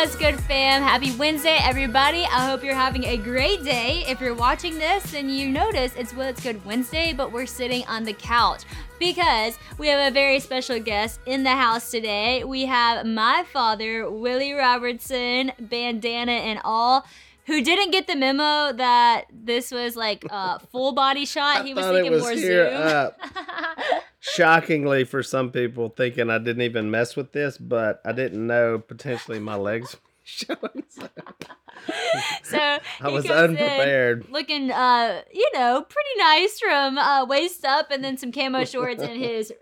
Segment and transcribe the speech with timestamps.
[0.00, 0.80] What's good, fam?
[0.80, 2.24] Happy Wednesday, everybody.
[2.24, 4.02] I hope you're having a great day.
[4.08, 8.04] If you're watching this and you notice it's What's Good Wednesday, but we're sitting on
[8.04, 8.62] the couch
[8.98, 12.44] because we have a very special guest in the house today.
[12.44, 17.06] We have my father, Willie Robertson, bandana and all
[17.50, 21.64] who didn't get the memo that this was like a full body shot.
[21.70, 22.74] He was thinking was more zoom.
[22.74, 23.20] up.
[24.20, 28.78] Shockingly, for some people, thinking I didn't even mess with this, but I didn't know
[28.78, 30.84] potentially my legs were showing.
[30.88, 31.08] So
[32.42, 34.28] so I was unprepared.
[34.30, 39.02] looking, uh, you know, pretty nice from uh, waist up, and then some camo shorts
[39.02, 39.52] and his.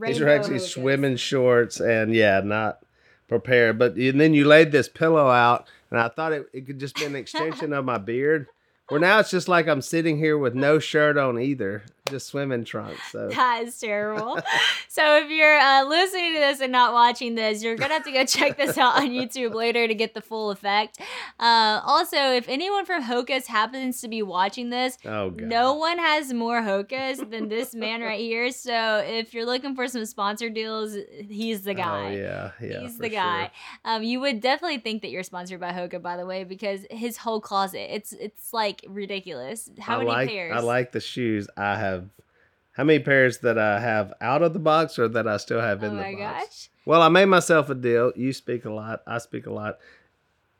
[0.00, 2.80] These are actually swimming shorts, and yeah, not
[3.28, 3.78] prepared.
[3.78, 6.96] But and then you laid this pillow out, and I thought it, it could just
[6.96, 8.46] be an extension of my beard.
[8.88, 12.64] Where now it's just like I'm sitting here with no shirt on either, just swimming
[12.64, 13.00] trunks.
[13.12, 14.38] So That is terrible.
[14.88, 18.12] so if you're uh, listening to this and not watching this, you're gonna have to
[18.12, 20.98] go check this out on YouTube later to get the full effect.
[21.38, 25.98] Uh, also, if anyone from Hokas happens to be watching this, oh god, no one
[25.98, 28.50] has more Hokas than this man right here.
[28.50, 30.96] So if you're looking for some sponsor deals,
[31.28, 32.14] he's the guy.
[32.14, 33.42] Oh yeah, yeah, He's the guy.
[33.44, 33.50] sure.
[33.84, 37.16] Um, you would definitely think that you're sponsored by Hoka, by the way, because his
[37.16, 39.70] whole closet, it's it's like ridiculous.
[39.78, 40.52] How I many like, pairs?
[40.56, 41.48] I like the shoes.
[41.56, 41.91] I have
[42.72, 45.82] how many pairs that I have out of the box or that I still have
[45.82, 46.44] Oh in the my box?
[46.46, 46.68] gosh.
[46.86, 48.12] Well, I made myself a deal.
[48.16, 49.02] You speak a lot.
[49.06, 49.78] I speak a lot.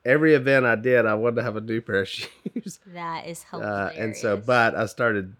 [0.05, 2.81] Every event I did, I wanted to have a new pair of shoes.
[2.87, 3.99] That is Uh, hilarious.
[3.99, 5.35] and so, but I started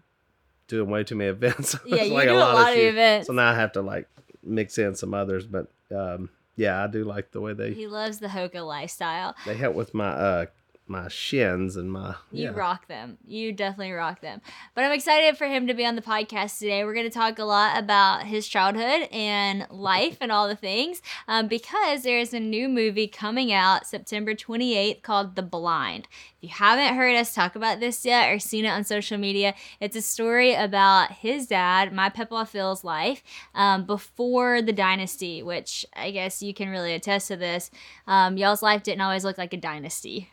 [0.67, 1.71] doing way too many events.
[1.77, 2.91] So Yeah, you like do a lot of shoes.
[2.93, 3.27] events.
[3.27, 4.07] So now I have to like
[4.41, 5.45] mix in some others.
[5.45, 9.35] But um, yeah, I do like the way they he loves the Hoka lifestyle.
[9.45, 10.45] they help with my uh
[10.85, 12.49] my shins and my You yeah.
[12.51, 13.17] rock them.
[13.25, 14.41] You definitely rock them.
[14.75, 16.83] But I'm excited for him to be on the podcast today.
[16.83, 21.01] We're going to talk a lot about his childhood and life and all the things
[21.27, 26.07] um, because there's a new movie coming out September 28th called The Blind.
[26.37, 29.53] If you haven't heard us talk about this yet or seen it on social media,
[29.79, 33.23] it's a story about his dad, my Peppa Phil's life
[33.55, 37.71] um, before the dynasty, which I guess you can really attest to this.
[38.05, 40.29] Um, y'all's life didn't always look like a dynasty.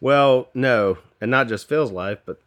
[0.00, 2.40] Well, no, and not just Phil's life, but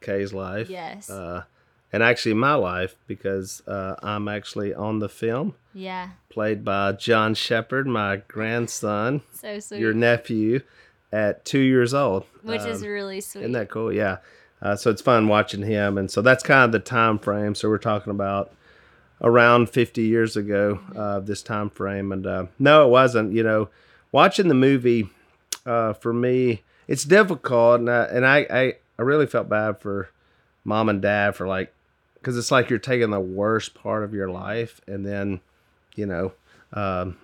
[0.00, 0.68] Kay's life.
[0.68, 1.08] Yes.
[1.08, 1.44] Uh,
[1.92, 6.10] and actually my life because uh, I'm actually on the film, yeah.
[6.30, 9.80] played by John Shepherd, my grandson, So sweet.
[9.80, 10.60] your nephew,
[11.12, 12.24] at two years old.
[12.42, 13.42] which is Um, really sweet.
[13.42, 13.92] Isn't that cool?
[13.92, 14.18] Yeah.
[14.62, 17.54] Uh, so it's fun watching him, and so that's kind of the time frame.
[17.54, 18.52] So we're talking about
[19.20, 23.32] around 50 years ago, uh, this time frame, and uh, no, it wasn't.
[23.34, 23.68] You know,
[24.12, 25.10] watching the movie
[25.66, 30.10] uh, for me, it's difficult, and I, and I, I I really felt bad for
[30.64, 31.72] mom and dad for like,
[32.14, 35.40] because it's like you're taking the worst part of your life, and then,
[35.96, 36.32] you know,
[36.74, 37.16] um,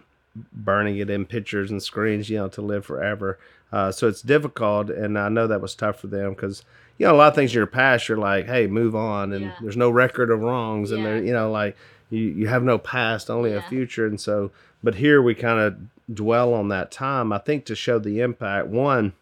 [0.53, 3.39] burning it in pictures and screens, you know, to live forever.
[3.71, 6.65] Uh, so it's difficult, and I know that was tough for them because
[6.97, 9.45] you know a lot of things in your past, you're like, hey, move on, and
[9.45, 9.53] Yeah.
[9.61, 11.77] there's no record of wrongs, and there, you know, like
[12.11, 14.51] you you have no past, only a future, and so,
[14.83, 15.77] but here we kind of
[16.13, 17.35] dwell on that time.
[17.35, 19.13] I think to show the impact, one,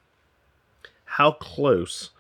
[1.07, 2.11] how close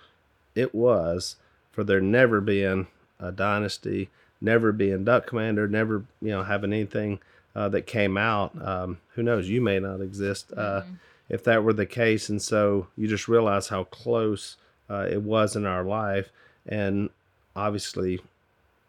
[0.55, 1.37] it was
[1.73, 2.87] for there never being
[3.21, 4.09] a dynasty,
[4.41, 7.21] never being Duck Commander, never you know having anything
[7.55, 8.53] uh, that came out.
[8.61, 9.49] Um, who knows?
[9.49, 10.83] You may not exist uh,
[11.29, 14.57] if that were the case, and so you just realize how close
[14.89, 16.31] uh, it was in our life,
[16.67, 17.11] and
[17.55, 18.21] obviously,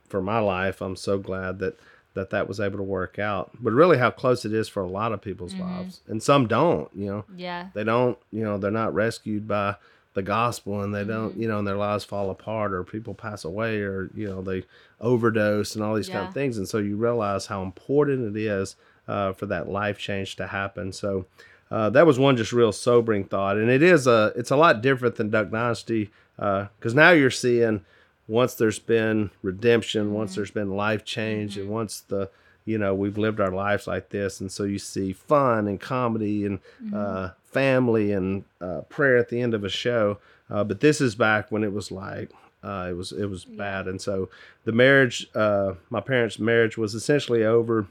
[0.08, 1.78] for my life, I'm so glad that
[2.18, 3.52] that that was able to work out.
[3.60, 6.90] But really, how close it is for a lot of people's lives, and some don't.
[6.96, 7.70] You know, yeah.
[7.74, 9.76] they don't you know they're not rescued by
[10.14, 11.42] the gospel and they don't Mm-hmm.
[11.44, 14.64] you know and their lives fall apart or people pass away or you know they
[15.00, 18.76] overdose and all these kind of things and so you realize how important it is
[19.08, 21.28] uh, for that life change to happen so
[21.70, 24.82] uh, that was one just real sobering thought and it is a it's a lot
[24.82, 27.86] different than duck dynasty because now you're seeing
[28.28, 30.40] once there's been redemption once Mm-hmm.
[30.40, 32.30] there's been life change and once the
[32.66, 36.46] you know we've lived our lives like this and so you see fun and comedy
[36.46, 36.60] and
[36.94, 40.18] uh, family and uh, prayer at the end of a show.
[40.50, 42.32] Uh, but this is back when it was like
[42.64, 43.88] uh, it was it was bad.
[43.88, 44.30] And so
[44.66, 47.88] the marriage uh, my parents marriage was essentially over.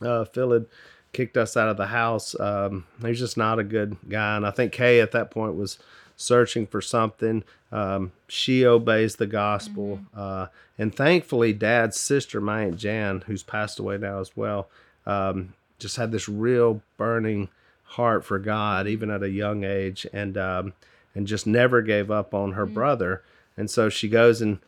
[0.00, 0.66] Uh, Phil had
[1.12, 2.38] kicked us out of the house.
[2.40, 5.78] Um, he's just not a good guy, and I think Kay at that point was
[6.22, 7.44] searching for something.
[7.70, 10.46] Um, she obeys the gospel, uh,
[10.78, 14.68] and thankfully, Dad's sister, my aunt Jan, who's passed away now as well,
[15.06, 17.48] um, just had this real burning
[17.84, 20.72] heart for God, even at a young age, and um,
[21.14, 23.22] and just never gave up on her brother.
[23.56, 24.58] And so she goes and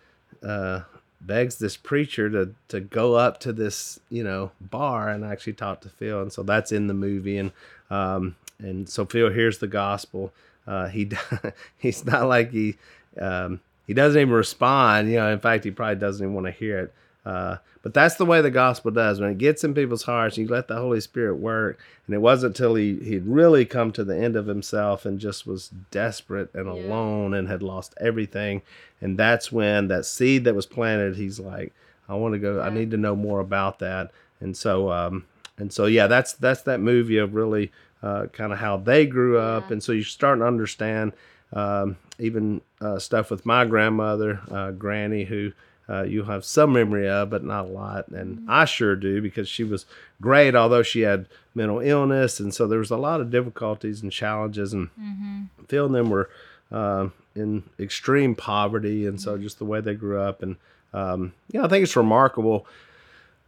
[0.42, 0.82] uh,
[1.20, 5.80] begs this preacher to to go up to this you know bar and actually talk
[5.82, 7.38] to Phil, and so that's in the movie.
[7.38, 7.52] And
[7.90, 10.32] um, and so Phil hears the gospel.
[10.66, 11.10] Uh, he
[11.78, 12.76] he's not like he
[13.20, 15.10] um, he doesn't even respond.
[15.10, 16.94] You know, in fact, he probably doesn't even want to hear it.
[17.24, 19.20] Uh, but that's the way the gospel does.
[19.20, 21.78] When it gets in people's hearts, you let the Holy Spirit work.
[22.06, 25.46] And it wasn't until he he'd really come to the end of himself and just
[25.46, 26.72] was desperate and yeah.
[26.72, 28.62] alone and had lost everything.
[29.00, 31.72] And that's when that seed that was planted, he's like,
[32.08, 32.60] I want to go.
[32.60, 34.10] I need to know more about that.
[34.40, 35.26] And so, um,
[35.56, 37.70] and so, yeah, that's that's that movie of really
[38.04, 39.64] uh, kind of how they grew up.
[39.66, 39.74] Yeah.
[39.74, 41.14] And so you're starting to understand
[41.54, 45.52] um, even uh, stuff with my grandmother, uh, Granny, who
[45.88, 48.08] uh, you have some memory of, but not a lot.
[48.08, 48.50] And mm-hmm.
[48.50, 49.86] I sure do because she was
[50.20, 52.40] great, although she had mental illness.
[52.40, 54.72] And so there was a lot of difficulties and challenges.
[54.72, 55.64] And mm-hmm.
[55.68, 56.28] Phil and them were
[56.70, 59.06] uh, in extreme poverty.
[59.06, 59.42] And so mm-hmm.
[59.42, 60.42] just the way they grew up.
[60.42, 60.56] And,
[60.92, 62.66] um, yeah, I think it's remarkable,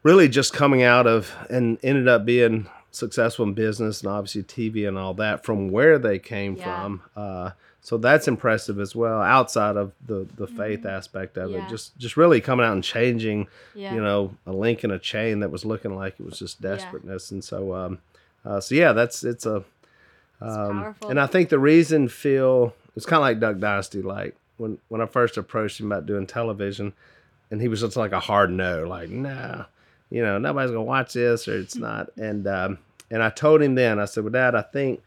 [0.03, 4.89] really just coming out of and ended up being successful in business and obviously TV
[4.89, 6.83] and all that from where they came yeah.
[6.83, 7.03] from.
[7.15, 7.51] Uh,
[7.87, 10.89] so that's impressive as well outside of the the faith mm-hmm.
[10.89, 11.65] aspect of yeah.
[11.65, 13.47] it just just really coming out and changing
[13.77, 13.95] yeah.
[13.95, 17.31] you know a link in a chain that was looking like it was just desperateness
[17.31, 17.99] and so um
[18.45, 19.63] uh, so yeah that's it's a
[20.41, 24.79] um, and I think the reason Phil it's kind of like Duck Dynasty like when
[24.89, 26.93] when I first approached him about doing television
[27.53, 29.67] and he was just like a hard no like nah
[30.11, 32.79] you know nobody's gonna watch this or it's not and um
[33.11, 35.03] and I told him then I said well dad I think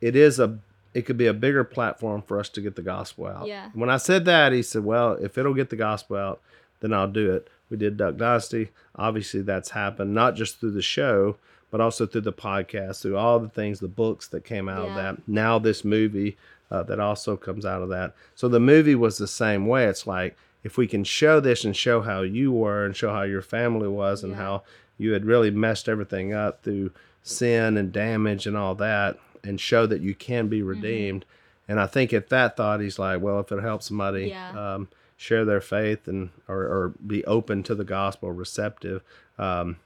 [0.00, 0.58] it is a
[0.96, 3.46] it could be a bigger platform for us to get the gospel out.
[3.46, 3.68] Yeah.
[3.74, 6.40] When I said that, he said, "Well, if it'll get the gospel out,
[6.80, 8.70] then I'll do it." We did Duck Dynasty.
[8.94, 11.36] Obviously, that's happened not just through the show,
[11.70, 14.88] but also through the podcast, through all the things, the books that came out yeah.
[14.88, 15.28] of that.
[15.28, 16.38] Now this movie
[16.70, 18.14] uh, that also comes out of that.
[18.34, 19.84] So the movie was the same way.
[19.84, 20.34] It's like
[20.64, 23.88] if we can show this and show how you were and show how your family
[23.88, 24.38] was and yeah.
[24.38, 24.62] how
[24.98, 26.90] you had really messed everything up through
[27.22, 30.68] sin and damage and all that and show that you can be mm-hmm.
[30.68, 31.22] redeemed.
[31.22, 31.72] Mm-hmm.
[31.72, 34.74] And I think at that thought, he's like, well, if it helps somebody yeah.
[34.74, 39.02] um, share their faith and or, or, be open to the gospel, receptive,
[39.38, 39.76] um,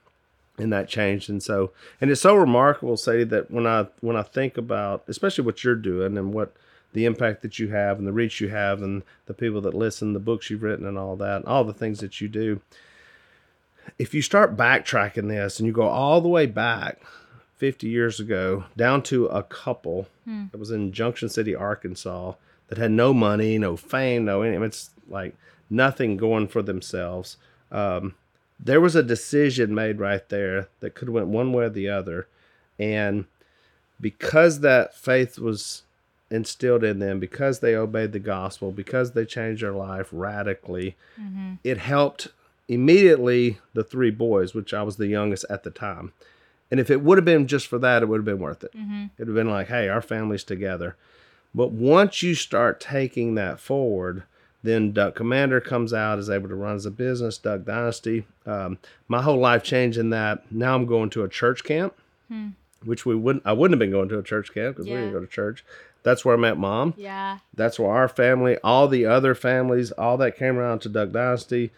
[0.58, 1.30] and that changed.
[1.30, 1.70] And so,
[2.00, 5.74] and it's so remarkable, say that when I when I think about, especially what you're
[5.74, 6.54] doing and what
[6.92, 10.12] the impact that you have and the reach you have and the people that listen,
[10.12, 12.60] the books you've written and all that, all the things that you do.
[13.98, 17.00] If you start backtracking this and you go all the way back
[17.56, 20.46] 50 years ago down to a couple hmm.
[20.50, 22.34] that was in Junction City, Arkansas,
[22.68, 24.62] that had no money, no fame, no anything.
[24.62, 25.36] It's like
[25.68, 27.36] nothing going for themselves.
[27.70, 28.14] Um,
[28.58, 31.88] there was a decision made right there that could have went one way or the
[31.88, 32.28] other,
[32.78, 33.26] and
[34.00, 35.82] because that faith was
[36.30, 41.54] instilled in them, because they obeyed the gospel, because they changed their life radically, mm-hmm.
[41.64, 42.28] it helped
[42.70, 46.12] immediately the three boys, which I was the youngest at the time.
[46.70, 48.72] And if it would have been just for that, it would have been worth it.
[48.72, 49.06] Mm-hmm.
[49.18, 50.96] It'd have been like, hey, our family's together.
[51.52, 54.22] But once you start taking that forward,
[54.62, 58.24] then Duck Commander comes out, is able to run as a business, Duck Dynasty.
[58.46, 58.78] Um,
[59.08, 60.52] my whole life changed in that.
[60.52, 61.94] Now I'm going to a church camp,
[62.28, 62.50] hmm.
[62.84, 63.44] which we wouldn't.
[63.44, 64.94] I wouldn't have been going to a church camp because yeah.
[64.94, 65.64] we didn't go to church.
[66.04, 66.94] That's where I met mom.
[66.96, 67.38] Yeah.
[67.52, 71.72] That's where our family, all the other families, all that came around to Duck Dynasty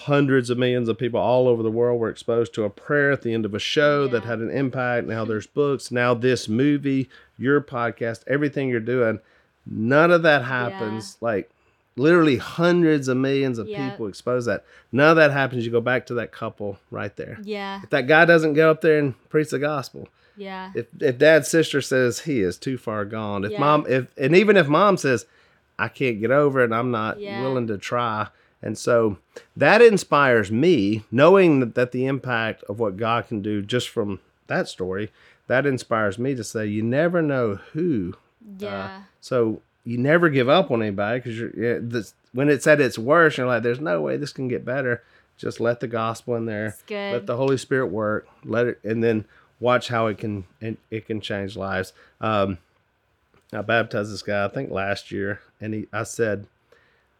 [0.00, 3.22] hundreds of millions of people all over the world were exposed to a prayer at
[3.22, 4.10] the end of a show yeah.
[4.10, 5.06] that had an impact.
[5.06, 9.20] Now there's books, now this movie, your podcast, everything you're doing.
[9.64, 11.16] None of that happens.
[11.20, 11.26] Yeah.
[11.26, 11.50] Like
[11.96, 13.90] literally hundreds of millions of yep.
[13.90, 14.66] people expose that.
[14.92, 15.64] None of that happens.
[15.64, 17.38] You go back to that couple right there.
[17.42, 17.80] Yeah.
[17.82, 20.08] If that guy doesn't go up there and preach the gospel.
[20.36, 20.72] Yeah.
[20.74, 23.46] If if dad's sister says he is too far gone.
[23.46, 23.60] If yeah.
[23.60, 25.24] mom if and even if mom says,
[25.78, 28.28] I can't get over it, I'm not willing to try
[28.62, 29.18] and so
[29.56, 34.20] that inspires me, knowing that, that the impact of what God can do just from
[34.46, 35.10] that story,
[35.46, 38.14] that inspires me to say, you never know who.
[38.42, 38.84] Uh, yeah.
[38.84, 42.98] Uh, so you never give up on anybody because you're this, when it's at its
[42.98, 45.02] worst, you're like, there's no way this can get better.
[45.38, 46.76] Just let the gospel in there.
[47.12, 48.26] Let the Holy Spirit work.
[48.44, 49.26] Let it, and then
[49.60, 51.92] watch how it can it, it can change lives.
[52.20, 52.58] Um,
[53.52, 56.46] I baptized this guy I think last year, and he I said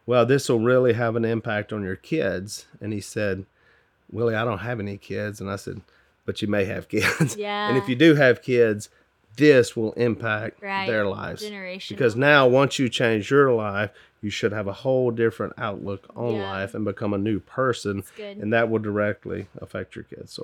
[0.07, 2.65] well, this will really have an impact on your kids.
[2.81, 3.45] And he said,
[4.09, 5.39] Willie, I don't have any kids.
[5.41, 5.81] And I said,
[6.25, 7.35] but you may have kids.
[7.35, 7.67] Yeah.
[7.69, 8.89] and if you do have kids,
[9.35, 10.87] this will impact right.
[10.87, 11.43] their lives.
[11.89, 16.35] Because now, once you change your life, you should have a whole different outlook on
[16.35, 16.51] yeah.
[16.51, 18.03] life and become a new person.
[18.41, 20.31] And that will directly affect your kids.
[20.31, 20.43] So.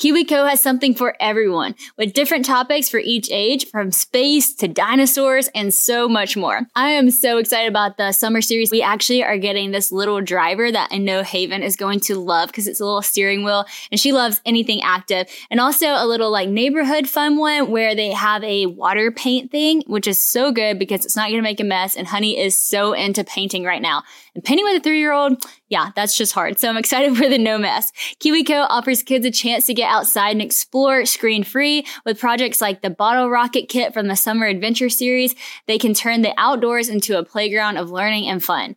[0.00, 5.48] KiwiCo has something for everyone, with different topics for each age, from space to dinosaurs
[5.54, 6.62] and so much more.
[6.74, 8.72] I am so excited about the summer series.
[8.72, 12.48] We actually are getting this little driver that I know Haven is going to love
[12.48, 15.28] because it's a little steering wheel and she loves anything active.
[15.48, 19.84] And also a little like neighborhood fun one where they have a water paint thing,
[19.86, 21.94] which is so good because it's not going to make a mess.
[21.94, 24.02] And Honey is so into painting right now.
[24.34, 26.58] And painting with a three year old, yeah, that's just hard.
[26.58, 27.92] So I'm excited for the no mess.
[28.20, 32.82] KiwiCo offers kids a chance to get outside and explore screen free with projects like
[32.82, 35.34] the bottle rocket kit from the summer adventure series.
[35.66, 38.76] They can turn the outdoors into a playground of learning and fun.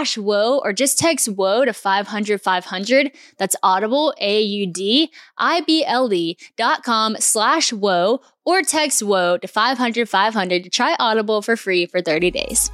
[0.00, 3.12] slash whoa or just text whoa to 500 500.
[3.36, 9.02] That's audible, A U D I B L E dot com slash whoa or text
[9.02, 12.70] whoa to 500 500 to try Audible for free for 30 days.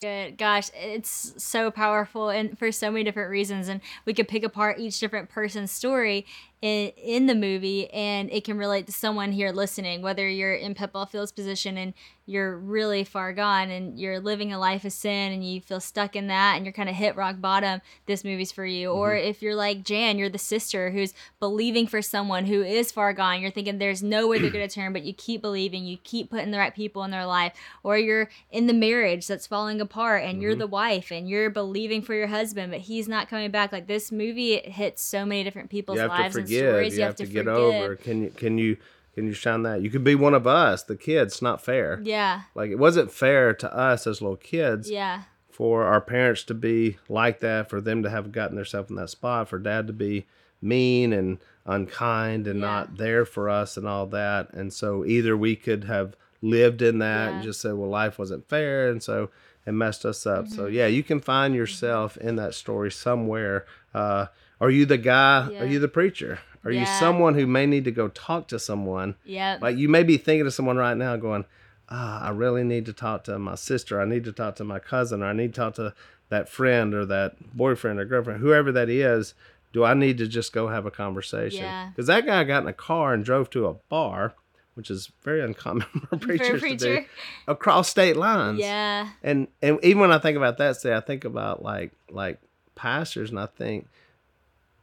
[0.00, 0.38] Good.
[0.38, 3.68] Gosh, it's so powerful and for so many different reasons.
[3.68, 6.24] And we could pick apart each different person's story
[6.60, 10.74] in, in the movie and it can relate to someone here listening, whether you're in
[10.74, 11.94] Peppa Phil's position and
[12.26, 16.14] you're really far gone and you're living a life of sin and you feel stuck
[16.14, 18.88] in that and you're kind of hit rock bottom, this movie's for you.
[18.88, 18.98] Mm-hmm.
[18.98, 23.14] Or if you're like Jan, you're the sister who's believing for someone who is far
[23.14, 23.40] gone.
[23.40, 26.50] You're thinking there's nowhere they're going to turn, but you keep believing, you keep putting
[26.50, 27.54] the right people in their life.
[27.82, 30.42] Or you're in the marriage that's falling apart and mm-hmm.
[30.42, 33.72] you're the wife and you're believing for your husband, but he's not coming back.
[33.72, 36.92] Like this movie, it hits so many different people's lives and.
[36.92, 37.96] You, you have, to, to get over.
[37.96, 38.76] Can you, can you,
[39.14, 39.82] can you shine that?
[39.82, 41.40] You could be one of us, the kids.
[41.42, 42.00] Not fair.
[42.04, 42.42] Yeah.
[42.54, 44.90] Like it wasn't fair to us as little kids.
[44.90, 48.94] Yeah for our parents to be like that, for them to have gotten themselves in
[48.94, 50.24] that spot, for dad to be
[50.62, 51.36] mean and
[51.66, 52.66] unkind and Yeah.
[52.66, 54.52] not there for us and all that.
[54.52, 58.48] And so either we could have lived in that and just said, well, life wasn't
[58.48, 58.88] fair.
[58.88, 59.30] And so
[59.66, 60.46] it messed us up.
[60.46, 60.74] So Mm-hmm.
[60.74, 63.66] yeah, you can find yourself in that story somewhere.
[63.92, 64.26] Uh,
[64.60, 65.48] are you the guy?
[65.50, 65.62] Yeah.
[65.62, 66.40] Are you the preacher?
[66.64, 69.14] Are you someone who may need to go talk to someone?
[69.24, 69.58] Yeah.
[69.60, 71.44] Like you may be thinking of someone right now going,
[71.88, 74.00] ah, I really need to talk to my sister.
[74.00, 75.22] I need to talk to my cousin.
[75.22, 75.94] Or I need to talk to
[76.28, 79.34] that friend or that boyfriend or girlfriend, whoever that is.
[79.72, 81.62] Do I need to just go have a conversation?
[81.62, 81.88] Yeah.
[81.90, 84.34] Because that guy got in a car and drove to a bar,
[84.74, 87.04] which is very uncommon for preachers to do,
[87.46, 88.58] across state lines.
[88.58, 89.08] yeah.
[89.22, 92.40] And and even when I think about that, say I think about like like
[92.74, 93.88] pastors, and I think,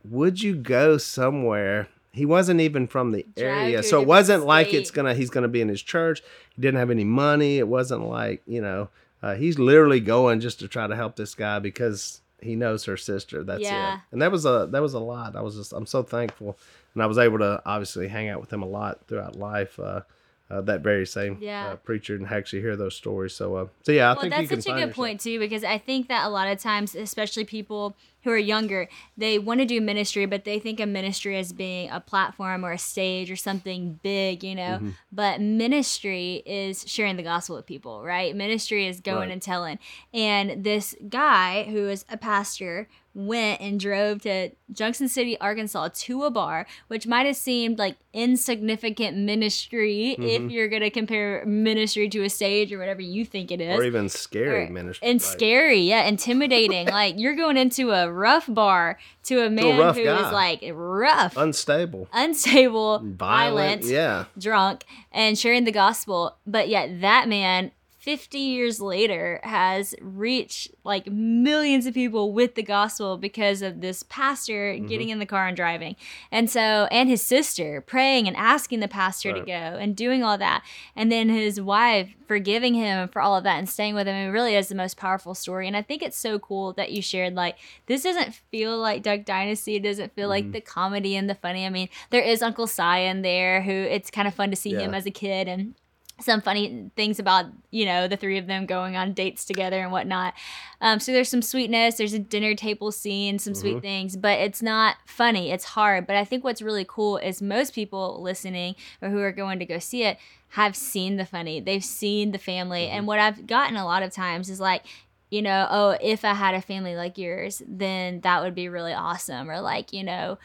[0.09, 1.88] would you go somewhere?
[2.12, 5.62] He wasn't even from the area, so it wasn't like it's gonna he's gonna be
[5.62, 6.21] in his church.
[6.55, 7.57] He didn't have any money.
[7.57, 8.89] It wasn't like you know
[9.21, 12.95] uh, he's literally going just to try to help this guy because he knows her
[12.95, 13.43] sister.
[13.43, 13.95] That's Yeah.
[13.95, 14.00] it.
[14.12, 15.35] And that was a that was a lot.
[15.35, 16.57] I was just I'm so thankful,
[16.93, 19.77] and I was able to obviously hang out with him a lot throughout life.
[19.79, 20.01] Uh,
[20.50, 21.70] uh, that very same Yeah.
[21.70, 23.34] uh, preacher and actually hear those stories.
[23.34, 25.64] So, uh, so yeah, I well, think that's such a good yourself- point too, because
[25.64, 28.88] I think that a lot of times, especially people who are younger,
[29.18, 32.72] they want to do ministry, but they think of ministry as being a platform or
[32.72, 34.78] a stage or something big, you know.
[34.78, 34.90] Mm-hmm.
[35.12, 38.36] But ministry is sharing the gospel with people, right?
[38.36, 39.32] Ministry is going Right.
[39.32, 39.80] and telling.
[40.14, 46.24] And this guy who is a pastor went and drove to Junction City, Arkansas to
[46.24, 50.24] a bar, which might have seemed like insignificant ministry Mm-hmm.
[50.45, 53.77] if you're going to compare ministry to a stage or whatever you think it is
[53.79, 55.07] or even scary or- ministry.
[55.07, 56.88] and like- scary, yeah, intimidating.
[57.01, 60.31] like you're going into a rough bar to a man rough who is guy.
[60.31, 63.15] like rough, unstable, unstable, violent.
[63.17, 66.36] violent, Yeah, drunk, and sharing the gospel.
[66.45, 67.72] But yet that man.
[68.05, 74.03] 50 years later has reached like millions of people with the gospel because of this
[74.03, 74.85] pastor Mm-hmm.
[74.85, 75.95] getting in the car and driving.
[76.31, 80.38] And so and his sister praying and asking the pastor to go and doing all
[80.38, 80.63] that.
[80.95, 84.15] And then his wife forgiving him for all of that and staying with him.
[84.15, 85.68] It really is the most powerful story.
[85.68, 89.25] And I think it's so cool that you shared like this doesn't feel like Duck
[89.25, 89.75] Dynasty.
[89.77, 90.46] It doesn't feel Mm-hmm.
[90.46, 91.65] like the comedy and the funny.
[91.65, 94.74] I mean, there is Uncle Si in there who it's kind of fun to see
[94.75, 95.74] him as a kid and
[96.22, 99.92] some funny things about you know the three of them going on dates together and
[99.92, 100.34] whatnot.
[100.80, 104.62] Um, so there's some sweetness there's a dinner table scene some sweet things but it's
[104.62, 106.08] not funny it's hard.
[106.08, 109.66] But i think what's really cool is most people listening or who are going to
[109.66, 110.18] go see it
[110.50, 112.88] have seen the funny they've seen the family.
[112.88, 114.86] And what i've gotten a lot of times is like
[115.30, 118.94] you know oh if i had a family like yours then that would be really
[118.94, 119.50] awesome.
[119.50, 120.38] Or like you know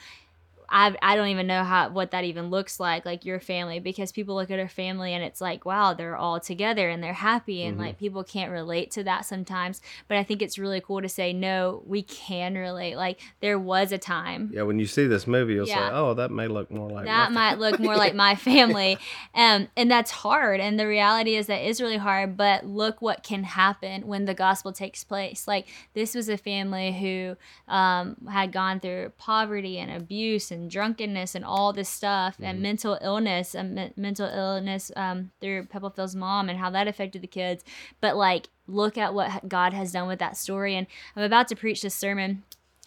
[0.71, 4.13] I, I don't even know how what that even looks like like your family because
[4.13, 7.63] people look at our family and it's like wow they're all together and they're happy
[7.65, 11.09] and like people can't relate to that sometimes but I think it's really cool to
[11.09, 14.63] say no we can relate like there was a time yeah.
[14.63, 15.89] When you see this movie, you'll Yeah.
[15.89, 18.99] say, "Oh, that may look more like that might look more like my family
[19.35, 23.23] um, and that's hard and the reality is that is really hard but look what
[23.23, 27.37] can happen when the gospel takes place like this was a family who
[27.73, 32.99] um, had gone through poverty and abuse and drunkenness and all this stuff and mental
[33.03, 37.27] illness and men- mental illness um, through Peppa Phil's mom and how that affected the
[37.27, 37.65] kids.
[38.01, 40.75] But like look at what god has done with that story.
[40.77, 42.43] And i'm about to preach this sermon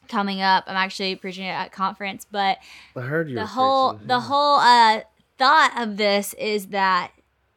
[0.07, 0.65] coming up.
[0.67, 2.57] I'm actually preaching it at conference but
[2.95, 3.35] I heard you.
[3.35, 5.01] the whole the whole uh
[5.37, 7.11] thought of this is that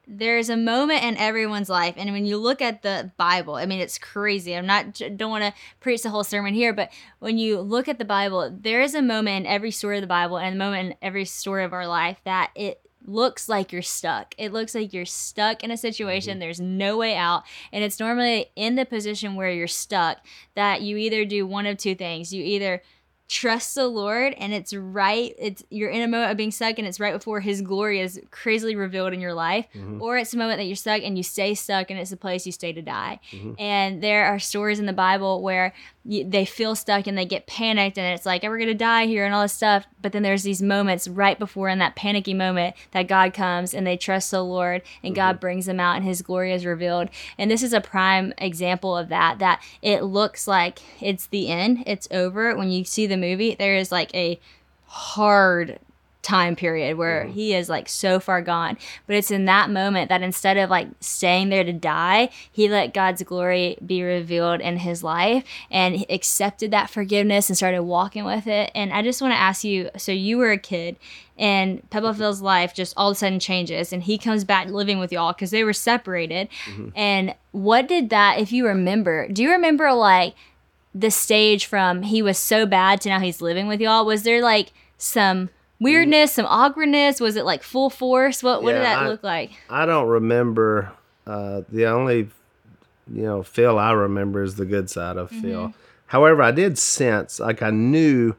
[0.07, 3.81] there's a moment in everyone's life and when you look at the bible i mean
[3.81, 4.55] it's crazy.
[4.55, 7.99] I'm not don't want to preach the whole sermon here but when you look at
[7.99, 10.91] the bible there is a moment in every story of the bible and a moment
[10.91, 14.35] in every story of our life that it looks like you're stuck.
[14.37, 16.33] It looks like you're stuck in a situation.
[16.33, 16.41] Mm-hmm.
[16.41, 20.19] There's no way out and it's normally in the position where you're stuck
[20.55, 22.33] that you either do one of two things.
[22.33, 22.83] You either
[23.29, 26.87] trust the Lord and it's right it's you're in a moment of being stuck and
[26.87, 30.01] it's right before his glory is crazily revealed in your life mm-hmm.
[30.01, 32.47] or it's a moment that you're stuck and you stay stuck and it's a place
[32.47, 33.19] you stay to die.
[33.33, 33.55] Mm-hmm.
[33.59, 37.47] And there are stories in the bible where you, they feel stuck and they get
[37.47, 40.23] panicked and it's like oh, we're gonna die here and all this stuff but then
[40.23, 44.31] there's these moments right before in that panicky moment that god comes and they trust
[44.31, 45.41] the lord and god mm-hmm.
[45.41, 47.09] brings them out and his glory is revealed.
[47.39, 51.85] And this is a prime example of that that it looks like it's the end
[51.87, 52.57] it's over.
[52.57, 54.39] When you see the movie there is like a
[54.87, 55.79] hard
[56.27, 57.33] time period where mm-hmm.
[57.33, 58.77] he is like so far gone.
[59.07, 62.93] But it's in that moment that instead of like staying there to die, he let
[62.93, 68.49] God's glory be revealed in his life and accepted that forgiveness and started walking with
[68.49, 68.73] it.
[68.75, 70.97] And I just want to ask you so you were a kid
[71.39, 72.19] and Papa mm-hmm.
[72.19, 75.33] Phil's life just all of a sudden changes and he comes back living with y'all
[75.33, 76.49] because they were separated.
[76.65, 76.89] Mm-hmm.
[76.97, 80.35] And what did that, if you remember, do you remember like
[80.99, 84.07] the stage from he was so bad to now he's living with y'all?
[84.07, 87.21] Was there like some weirdness, some awkwardness?
[87.21, 88.43] Was it like full force?
[88.43, 89.53] What what yeah, did that I, look like?
[89.69, 90.93] I don't remember.
[91.27, 92.29] Uh, the only
[93.13, 95.43] you know Phil I remember is the good side of mm-hmm.
[95.43, 95.75] Phil.
[96.07, 98.35] However, I did sense like I knew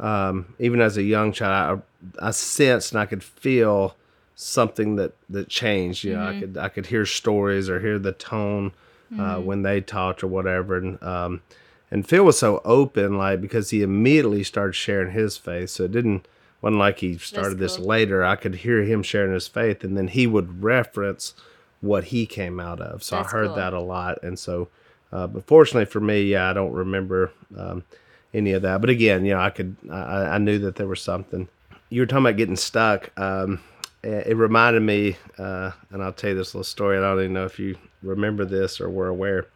[0.00, 1.82] um, even as a young child,
[2.18, 3.96] I, I, sensed and I could feel
[4.34, 6.02] something that that changed.
[6.02, 6.36] You know, mm-hmm.
[6.36, 8.72] I could I could hear stories or hear the tone
[9.12, 9.44] uh, mm-hmm.
[9.44, 11.42] when they talked or whatever, and um,
[11.94, 15.92] and Phil was so open, like because he immediately started sharing his faith, so it
[15.92, 16.26] didn't
[16.60, 17.58] wasn't like he started cool.
[17.58, 18.24] this later.
[18.24, 21.34] I could hear him sharing his faith, and then he would reference
[21.80, 23.04] what he came out of.
[23.04, 23.56] So That's I heard cool.
[23.56, 24.68] that a lot, and so.
[25.12, 27.84] Uh, but fortunately for me, yeah, I don't remember um,
[28.32, 28.80] any of that.
[28.80, 31.46] But again, you know, I could, I, I knew that there was something.
[31.90, 33.16] You were talking about getting stuck.
[33.16, 33.60] Um,
[34.02, 36.98] it reminded me, uh, and I'll tell you this little story.
[36.98, 39.46] I don't even know if you remember this or were aware.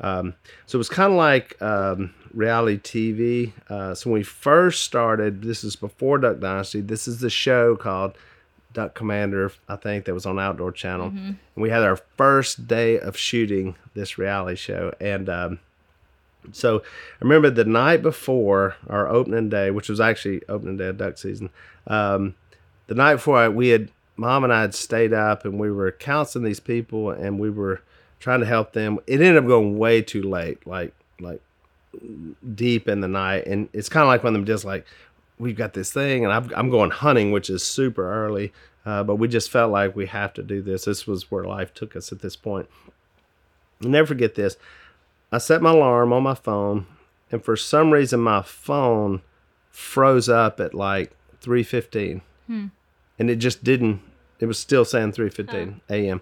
[0.00, 0.34] Um,
[0.66, 3.52] so it was kind of like um, reality TV.
[3.68, 6.80] Uh, so when we first started, this is before Duck Dynasty.
[6.80, 8.14] This is the show called
[8.72, 11.08] Duck Commander, I think that was on Outdoor Channel.
[11.08, 11.26] Mm-hmm.
[11.26, 15.58] And we had our first day of shooting this reality show, and um,
[16.52, 20.98] so I remember the night before our opening day, which was actually opening day of
[20.98, 21.50] duck season.
[21.86, 22.34] Um,
[22.86, 25.92] the night before, I, we had mom and I had stayed up and we were
[25.92, 27.82] counseling these people and we were
[28.20, 28.98] trying to help them.
[29.06, 31.40] It ended up going way too late, like like
[32.54, 34.86] deep in the night, and it's kind of like one of them just like
[35.38, 38.52] we've got this thing, and I'm I'm going hunting, which is super early,
[38.84, 40.84] uh, but we just felt like we have to do this.
[40.84, 42.68] This was where life took us at this point.
[43.82, 44.56] I'll never forget this.
[45.30, 46.86] I set my alarm on my phone,
[47.30, 49.22] and for some reason my phone
[49.70, 52.66] froze up at like 3:15, hmm.
[53.18, 54.00] and it just didn't.
[54.40, 55.94] It was still saying 3:15 oh.
[55.94, 56.20] a.m.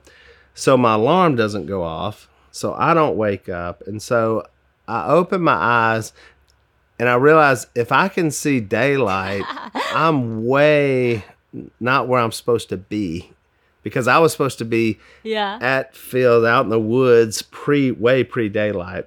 [0.57, 4.47] So my alarm doesn't go off, so I don't wake up, and so
[4.89, 6.15] I open my eyes,
[6.99, 9.45] and I realize if I can see daylight,
[9.93, 11.25] I'm way
[11.79, 13.31] not where I'm supposed to be
[13.83, 15.59] because I was supposed to be yeah.
[15.61, 19.07] at field out in the woods pre way pre daylight.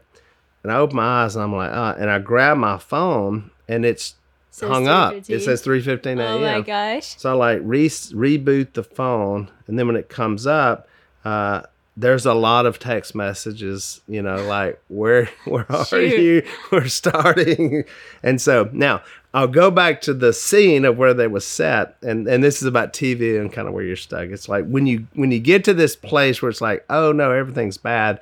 [0.61, 3.85] And I open my eyes and I'm like, uh, and I grab my phone and
[3.85, 4.15] it's
[4.59, 5.13] hung up.
[5.13, 6.19] It says 3:15 a.m.
[6.19, 7.17] Oh my gosh!
[7.17, 10.87] So I like re- reboot the phone, and then when it comes up,
[11.25, 11.61] uh,
[11.97, 14.01] there's a lot of text messages.
[14.07, 16.19] You know, like where where are Shoot.
[16.19, 16.43] you?
[16.71, 17.83] We're starting,
[18.23, 19.01] and so now
[19.33, 22.67] I'll go back to the scene of where they was set, and and this is
[22.67, 24.29] about TV and kind of where you're stuck.
[24.29, 27.31] It's like when you when you get to this place where it's like, oh no,
[27.31, 28.21] everything's bad.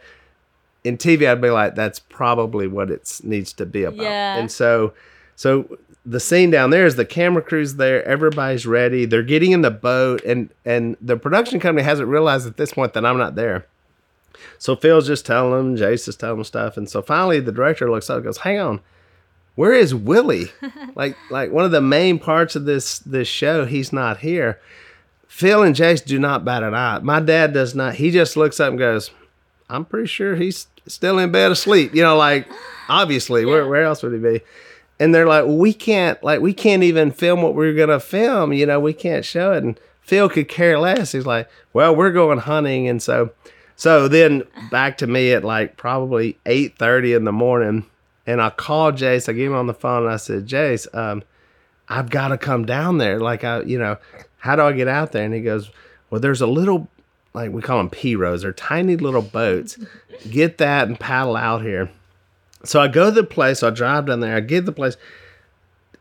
[0.83, 4.03] In TV, I'd be like, that's probably what it needs to be about.
[4.03, 4.37] Yeah.
[4.37, 4.93] And so,
[5.35, 5.77] so
[6.07, 9.71] the scene down there is the camera crew's there, everybody's ready, they're getting in the
[9.71, 13.65] boat, and and the production company hasn't realized at this point that I'm not there.
[14.59, 17.89] So Phil's just telling them, Jace is telling them stuff, and so finally the director
[17.91, 18.81] looks up and goes, "Hang on."
[19.57, 20.51] where is Willie?
[20.95, 24.61] like like one of the main parts of this this show, he's not here.
[25.27, 26.99] Phil and Jace do not bat an eye.
[26.99, 27.95] My dad does not.
[27.95, 29.11] He just looks up and goes,
[29.69, 32.47] "I'm pretty sure he's still in bed asleep." You know, like
[32.87, 33.47] obviously, yeah.
[33.47, 34.41] where where else would he be?
[34.99, 38.53] And they're like, "We can't like we can't even film what we're gonna film.
[38.53, 41.11] You know, we can't show it." And Phil could care less.
[41.11, 43.31] He's like, "Well, we're going hunting," and so
[43.75, 47.85] so then back to me at like probably eight thirty in the morning
[48.27, 49.29] and I called Jace.
[49.29, 51.23] I gave him on the phone and I said, Jace, um,
[51.87, 53.19] I've got to come down there.
[53.19, 53.97] Like, I, you know,
[54.39, 55.23] how do I get out there?
[55.23, 55.71] And he goes,
[56.09, 56.89] Well, there's a little,
[57.33, 58.41] like we call them pirogues.
[58.41, 59.79] They're tiny little boats.
[60.29, 61.89] Get that and paddle out here.
[62.63, 63.63] So I go to the place.
[63.63, 64.35] I drive down there.
[64.35, 64.97] I get the place.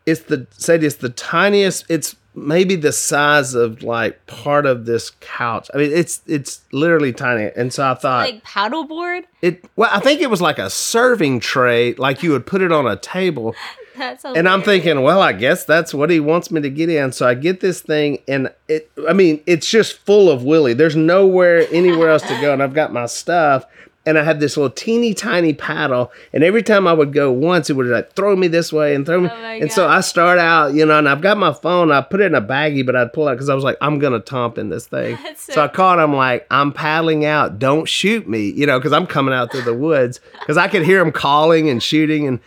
[0.04, 5.10] It's the, say it's the tiniest, it's maybe the size of like part of this
[5.20, 5.68] couch.
[5.74, 7.50] I mean, it's it's literally tiny.
[7.56, 9.24] And so I thought like paddleboard.
[9.42, 12.70] It well, I think it was like a serving tray, like you would put it
[12.70, 13.54] on a table.
[13.96, 17.12] That's and I'm thinking, well, I guess that's what he wants me to get in.
[17.12, 18.90] So I get this thing, and it.
[19.08, 20.74] I mean, it's just full of Willie.
[20.74, 23.64] There's nowhere anywhere else to go, and I've got my stuff
[24.06, 27.68] and I had this little teeny tiny paddle, and every time I would go once,
[27.68, 29.28] it would like throw me this way and throw me.
[29.30, 31.90] Oh and so I start out, you know, and I've got my phone.
[31.90, 33.98] I put it in a baggie, but I'd pull it because I was like, I'm
[33.98, 35.18] gonna tomp in this thing.
[35.36, 37.58] so, so I caught him like, I'm paddling out.
[37.58, 40.84] Don't shoot me, you know, because I'm coming out through the woods because I could
[40.84, 42.40] hear him calling and shooting and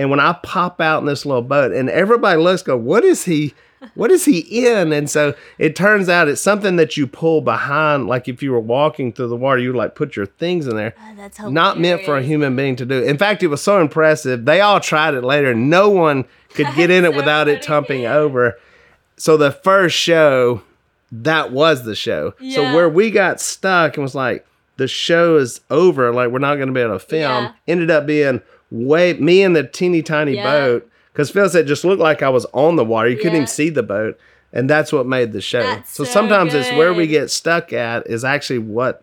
[0.00, 3.26] and when I pop out in this little boat, and everybody looks, go, what is
[3.26, 3.52] he?
[3.94, 4.92] What is he in?
[4.92, 8.06] And so it turns out it's something that you pull behind.
[8.06, 10.76] Like if you were walking through the water, you would like put your things in
[10.76, 10.94] there.
[10.98, 13.02] Oh, that's Not meant for a human being to do.
[13.02, 14.44] In fact, it was so impressive.
[14.44, 15.54] They all tried it later.
[15.54, 17.66] No one could get in it so without it funny.
[17.66, 18.58] tumping over.
[19.16, 20.62] So the first show,
[21.12, 22.34] that was the show.
[22.52, 26.12] So where we got stuck and was like, the show is over.
[26.12, 27.44] Like we're not going to be able to film.
[27.44, 27.52] Yeah.
[27.68, 28.40] Ended up being
[28.70, 30.44] way me and the teeny tiny Yeah.
[30.50, 30.90] boat.
[31.20, 33.06] Because Phil said it just looked like I was on the water.
[33.10, 33.36] You couldn't Yeah.
[33.40, 34.18] even see the boat.
[34.54, 35.60] And that's what made the show.
[35.60, 39.02] That's so so sometimes it's where we get stuck at is actually what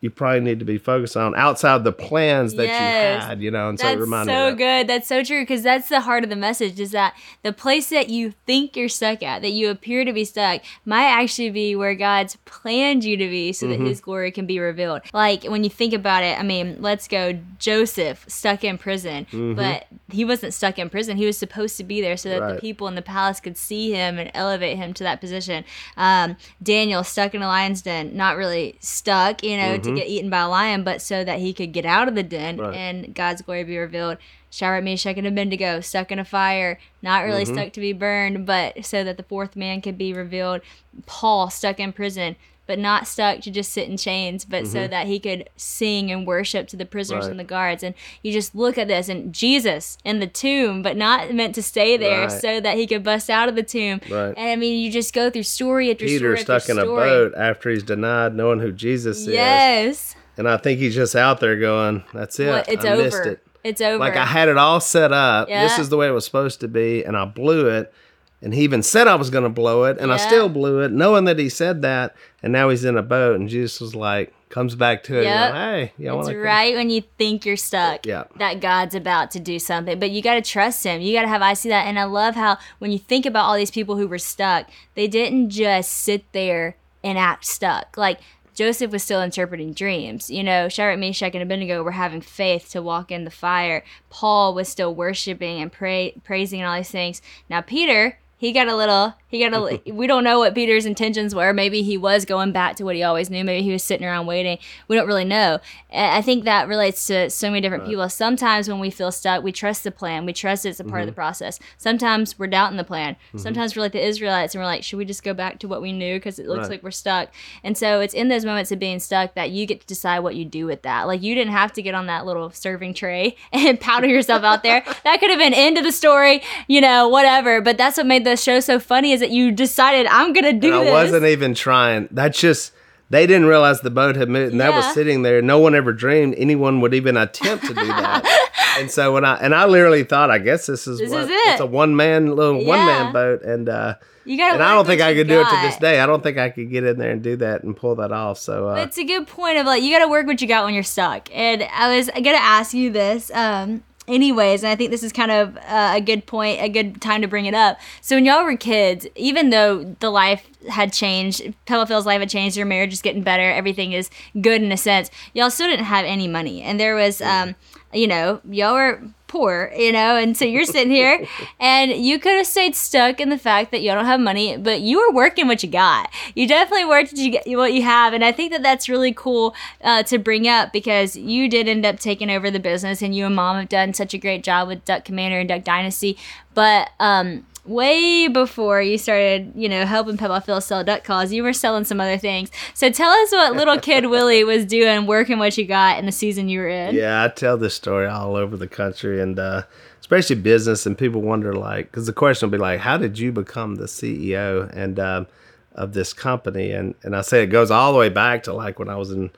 [0.00, 3.22] you probably need to be focused on outside the plans that Yes.
[3.22, 4.58] you had, you know, and so it That's reminded so of that.
[4.58, 4.86] good.
[4.88, 8.08] That's so true because that's the heart of the message is that the place that
[8.08, 11.94] you think you're stuck at, that you appear to be stuck, might actually be where
[11.94, 13.82] God's planned you to be so Mm-hmm.
[13.82, 15.02] that his glory can be revealed.
[15.12, 19.86] Like when you think about it, I mean, let's go Joseph stuck in prison, but
[20.10, 21.16] he wasn't stuck in prison.
[21.16, 22.58] He was supposed to be there so that the Mm-hmm.
[22.58, 25.64] People in the palace could see him and elevate him to that position.
[25.96, 30.30] Um, Daniel stuck in a lion's den, not really stuck, you know, to get eaten
[30.30, 32.66] by a lion, but so that he could get out of the den Mm-hmm.
[32.66, 32.76] Right.
[32.76, 34.18] and God's glory be revealed.
[34.50, 37.54] Shadrach, Meshach, and Abednego stuck in a fire, not really Mm-hmm.
[37.54, 40.62] stuck to be burned, but so that the fourth man could be revealed.
[41.06, 42.36] Paul stuck in prison,
[42.68, 46.24] but not stuck to just sit in chains, but so that he could sing and
[46.24, 47.26] worship to the prisoners Mm-hmm.
[47.26, 47.30] Right.
[47.32, 47.82] and the guards.
[47.82, 51.62] And you just look at this, and Jesus in the tomb, but not meant to
[51.62, 52.30] stay there, Right.
[52.40, 54.00] so that he could bust out of the tomb.
[54.08, 54.34] Right.
[54.36, 56.84] And I mean, you just go through story after Peter story Peter stuck in a
[56.84, 59.28] boat after he's denied knowing who Jesus is.
[59.28, 60.14] Yes.
[60.36, 62.46] And I think he's just out there going, that's it.
[62.46, 63.02] Well, it's I over.
[63.02, 63.46] missed it.
[63.64, 63.98] It's over.
[63.98, 65.48] Like I had it all set up.
[65.48, 65.64] Yeah.
[65.64, 67.92] This is the way it was supposed to be, and I blew it.
[68.40, 70.92] And he even said I was going to blow it, and I still blew it,
[70.92, 72.14] knowing that he said that.
[72.42, 75.24] And now he's in a boat, and Jesus was like, comes back to it.
[75.24, 75.52] Yep.
[75.52, 75.54] Yep.
[75.54, 78.24] Hey, you It's want to right when you think you're stuck Yeah.
[78.36, 79.98] that God's about to do something.
[79.98, 81.00] But you got to trust Him.
[81.00, 81.86] You got to have I see that.
[81.86, 85.06] And I love how when you think about all these people who were stuck, they
[85.08, 87.96] didn't just sit there and act stuck.
[87.96, 88.20] Like
[88.54, 90.30] Joseph was still interpreting dreams.
[90.30, 93.84] You know, Shadrach, Meshach, and Abednego were having faith to walk in the fire.
[94.10, 97.20] Paul was still worshiping and pray, praising and all these things.
[97.50, 98.18] Now Peter.
[98.38, 99.14] He got a little.
[99.28, 99.58] He got a.
[99.58, 99.96] Mm-hmm.
[99.96, 101.52] we don't know what Peter's intentions were.
[101.52, 103.44] Maybe he was going back to what he always knew.
[103.44, 104.58] Maybe he was sitting around waiting.
[104.88, 105.60] We don't really know.
[105.92, 108.08] I think that relates to so many different people.
[108.08, 110.24] Sometimes when we feel stuck, we trust the plan.
[110.24, 111.16] We trust it's a part of the mm-hmm.
[111.16, 111.58] process.
[111.76, 113.14] Sometimes we're doubting the plan.
[113.14, 113.38] Mm-hmm.
[113.38, 115.82] Sometimes we're like the Israelites and we're like, should we just go back to what
[115.82, 116.70] we knew because it looks Right.
[116.70, 117.28] like we're stuck?
[117.62, 120.36] And so it's in those moments of being stuck that you get to decide what
[120.36, 121.06] you do with that.
[121.06, 124.62] Like you didn't have to get on that little serving tray and powder yourself out
[124.62, 124.82] there.
[125.04, 127.60] That could have been end of the story, you know, whatever.
[127.60, 130.68] But that's what made the show so funny is that you decided I'm gonna do
[130.68, 130.92] And I this.
[130.92, 132.08] wasn't even trying.
[132.10, 132.72] That's just
[133.10, 135.40] they didn't realize the boat had moved, and that was sitting there.
[135.42, 138.76] No one ever dreamed anyone would even attempt to do that.
[138.78, 141.30] and so when I and I literally thought, I guess this is This what, is
[141.30, 141.32] it.
[141.52, 143.94] it's a one man little one man boat, and uh,
[144.26, 146.00] you gotta and I don't think I could do it to this day.
[146.00, 148.38] I don't think I could get in there and do that and pull that off.
[148.38, 150.64] So uh, it's a good point of like you got to work what you got
[150.66, 151.28] when you're stuck.
[151.34, 155.30] And I was gonna ask you this, um, anyways, and I think this is kind
[155.30, 157.78] of uh, a good point, a good time to bring it up.
[158.00, 162.56] So when y'all were kids, even though the life had changed, Phil's life had changed,
[162.56, 165.10] your marriage is getting better, everything is good in a sense.
[165.34, 167.54] Y'all still didn't have any money, and there was, um,
[167.92, 171.24] you know, y'all were poor, you know, and so you're sitting here
[171.60, 174.80] and you could have stayed stuck in the fact that you don't have money, but
[174.80, 176.10] you were working what you got.
[176.34, 179.12] You definitely worked what you, get- what you have, and I think that that's really
[179.12, 183.14] cool uh, to bring up because you did end up taking over the business, and
[183.14, 186.18] you and mom have done such a great job with Duck Commander and Duck Dynasty.
[186.54, 191.42] But um, way before you started, you know, helping Peppa Phil sell duck calls, you
[191.42, 192.50] were selling some other things.
[192.74, 196.12] So tell us what little kid Willie was doing, working what you got in the
[196.12, 196.94] season you were in.
[196.94, 199.62] Yeah, I tell this story all over the country, and uh,
[200.00, 203.32] especially business, and people wonder like, because the question will be like, how did you
[203.32, 205.26] become the CEO and um,
[205.74, 206.72] of this company?
[206.72, 209.10] And and I say it goes all the way back to like when I was
[209.10, 209.30] in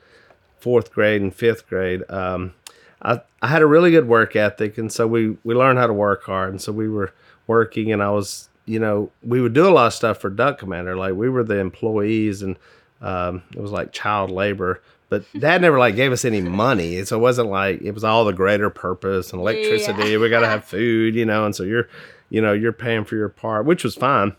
[0.61, 2.03] fourth grade and fifth grade.
[2.09, 2.53] Um,
[3.01, 5.93] I I had a really good work ethic, and so we we learned how to
[5.93, 7.13] work hard, and so we were
[7.47, 10.57] working, and I was you know we would do a lot of stuff for Duck
[10.59, 12.57] Commander, like we were the employees, and
[13.01, 14.81] um, it was like child labor.
[15.09, 17.03] But dad never like gave us any money.
[17.03, 20.17] So it wasn't like it was all the greater purpose and electricity.
[20.17, 21.87] We gotta have food, you know, and so you're
[22.29, 24.35] you know, you're paying for your part, which was fine.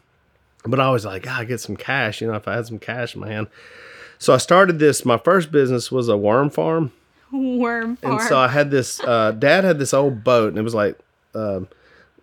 [0.64, 3.14] But I was like, I get some cash, you know, if I had some cash
[3.14, 3.48] man.
[4.18, 6.92] So I started this, my first business was a worm farm.
[7.32, 8.18] Worm farm.
[8.18, 9.00] And so I had this.
[9.00, 10.98] Uh, Dad had this old boat, and it was like,
[11.34, 11.68] um,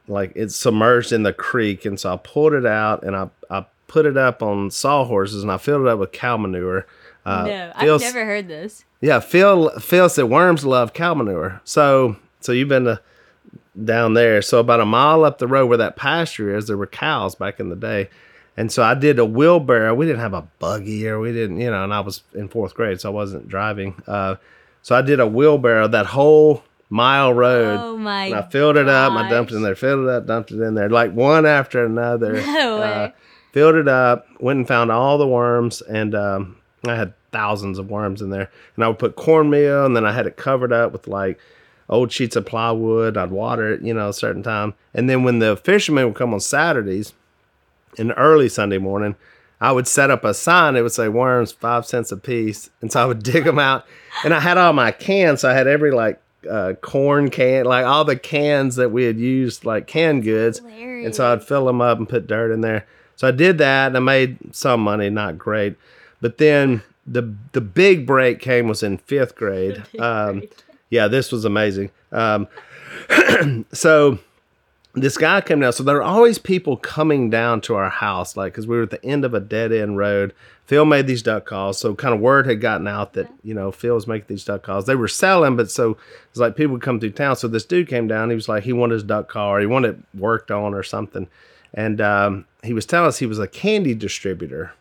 [0.09, 1.85] like it's submerged in the creek.
[1.85, 5.51] And so I pulled it out, and I I put it up on sawhorses, and
[5.51, 6.85] I filled it up with cow manure.
[7.25, 8.85] Uh, no, I've never heard this.
[9.01, 11.61] Yeah, Phil Phil said worms love cow manure.
[11.63, 13.01] So so you've been to
[13.85, 14.41] down there.
[14.41, 17.59] So about a mile up the road where that pasture is, there were cows back
[17.59, 18.09] in the day.
[18.57, 19.93] And so I did a wheelbarrow.
[19.95, 22.73] We didn't have a buggy or we didn't, you know, and I was in fourth
[22.73, 24.01] grade, so I wasn't driving.
[24.05, 24.35] Uh,
[24.81, 27.77] so I did a wheelbarrow that whole mile road.
[27.79, 28.25] Oh my!
[28.25, 29.13] And I filled it up.
[29.13, 31.85] I dumped it in there, filled it up, dumped it in there, like one after
[31.85, 32.33] another.
[32.45, 33.13] No Uh, way.
[33.53, 37.89] filled it up, went and found all the worms, and um, I had thousands of
[37.89, 38.49] worms in there.
[38.75, 41.39] And I would put cornmeal, and then I had it covered up with like
[41.89, 43.17] old sheets of plywood.
[43.17, 44.73] I'd water it, you know, a certain time.
[44.93, 47.13] And then when the fishermen would come on Saturdays,
[47.97, 49.15] in the early Sunday morning,
[49.61, 50.75] I would set up a sign.
[50.75, 53.85] It would say worms five cents a piece, and so I would dig them out.
[54.23, 55.41] And I had all my cans.
[55.41, 59.17] So I had every like uh, corn can, like all the cans that we had
[59.17, 60.59] used, like canned goods.
[61.05, 62.85] And so I'd fill them up and put dirt in there.
[63.15, 65.75] So I did that, and I made some money, not great.
[66.21, 69.83] But then the the big break came was in fifth grade.
[69.99, 70.43] Um,
[70.89, 71.91] yeah, this was amazing.
[72.11, 72.47] Um,
[73.71, 74.17] so
[74.93, 75.73] this guy came down.
[75.73, 78.89] So there are always people coming down to our house, like because we were at
[78.89, 80.33] the end of a dead end road.
[80.65, 83.71] Phil made these duck calls, so kind of word had gotten out that you know
[83.71, 84.85] Phil was making these duck calls.
[84.85, 85.97] They were selling, but so
[86.29, 87.35] it's like people would come through town.
[87.35, 88.29] So this dude came down.
[88.29, 90.83] He was like he wanted his duck call, or he wanted it worked on, or
[90.83, 91.27] something.
[91.73, 94.73] And um, he was telling us he was a candy distributor.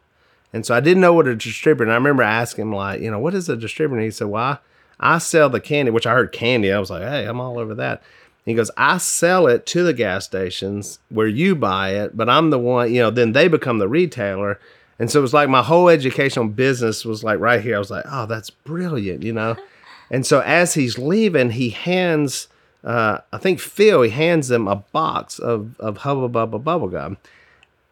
[0.52, 1.84] And so I didn't know what a distributor.
[1.84, 3.98] And I remember asking him like, you know, what is a distributor?
[3.98, 4.60] And he said, well,
[4.98, 6.72] I, I sell the candy, which I heard candy.
[6.72, 8.02] I was like, hey, I'm all over that.
[8.48, 12.50] He goes, I sell it to the gas stations where you buy it, but I'm
[12.50, 14.58] the one, you know, then they become the retailer.
[14.98, 17.76] And so it was like my whole educational business was like right here.
[17.76, 19.56] I was like, oh, that's brilliant, you know?
[20.10, 22.48] and so as he's leaving, he hands,
[22.82, 27.18] uh, I think Phil, he hands them a box of, of Hubba Bubba bubble gum.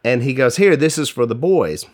[0.03, 1.85] And he goes, here, this is for the boys.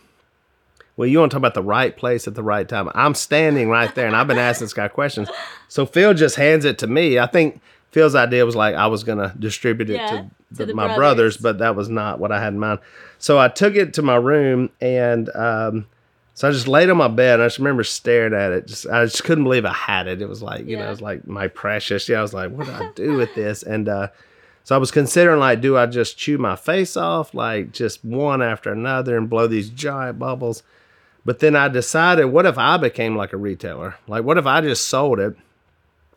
[0.97, 2.91] Well, you want to talk about the right place at the right time.
[2.95, 5.29] I'm standing right there and I've been asking this guy questions.
[5.67, 7.19] So Phil just hands it to me.
[7.19, 7.61] I think
[7.93, 10.75] Phil's idea was like I was going to distribute it Yeah, to, to the, the
[10.75, 10.97] my brothers.
[10.97, 11.37] brothers.
[11.37, 12.81] but that was not what I had in mind.
[13.19, 15.87] So I took it to my room and um,
[16.35, 17.35] so I just laid on my bed.
[17.35, 18.67] And I just remember staring at it.
[18.67, 20.21] Just I just couldn't believe I had it.
[20.23, 20.89] It was like, you know, Yeah.
[20.89, 22.09] it was like my precious.
[22.09, 23.63] Yeah, I was like, what do I do with this?
[23.63, 24.09] And uh,
[24.65, 28.41] so I was considering like, do I just chew my face off, like just one
[28.43, 30.63] after another, and blow these giant bubbles?
[31.25, 33.97] But then I decided, what if I became like a retailer?
[34.09, 35.37] Like, what if I just sold it?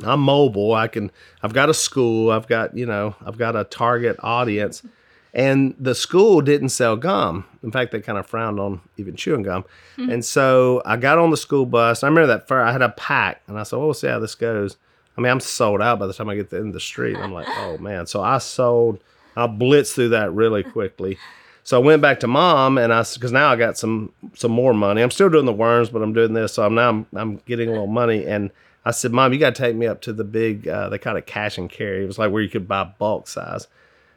[0.04, 0.74] I'm mobile.
[0.74, 1.12] I can.
[1.42, 2.32] I've got a school.
[2.32, 3.16] I've got you know.
[3.26, 4.84] I've got a target audience,
[5.34, 7.46] and the school didn't sell gum.
[7.64, 9.64] In fact, they kind of frowned on even chewing gum.
[9.96, 10.10] Hmm.
[10.10, 12.04] And so I got on the school bus.
[12.04, 12.68] I remember that first.
[12.68, 14.78] I had a pack, and I said, well, we'll see how this goes."
[15.18, 16.80] I mean, I'm sold out by the time I get to the end of the
[16.82, 17.16] street.
[17.16, 19.00] I'm like, "Oh man!" So I sold.
[19.38, 21.18] I blitzed through that really quickly.
[21.64, 24.74] So I went back to mom, and I because now I got some some more
[24.74, 25.02] money.
[25.02, 27.70] I'm still doing the worms, but I'm doing this, so I'm now I'm, I'm getting
[27.70, 28.26] a little money.
[28.26, 28.52] And
[28.86, 30.68] I said, "Mom, you got to take me up to the big.
[30.68, 32.04] Uh, they kind of cash and carry.
[32.04, 33.68] It was like where you could buy bulk size.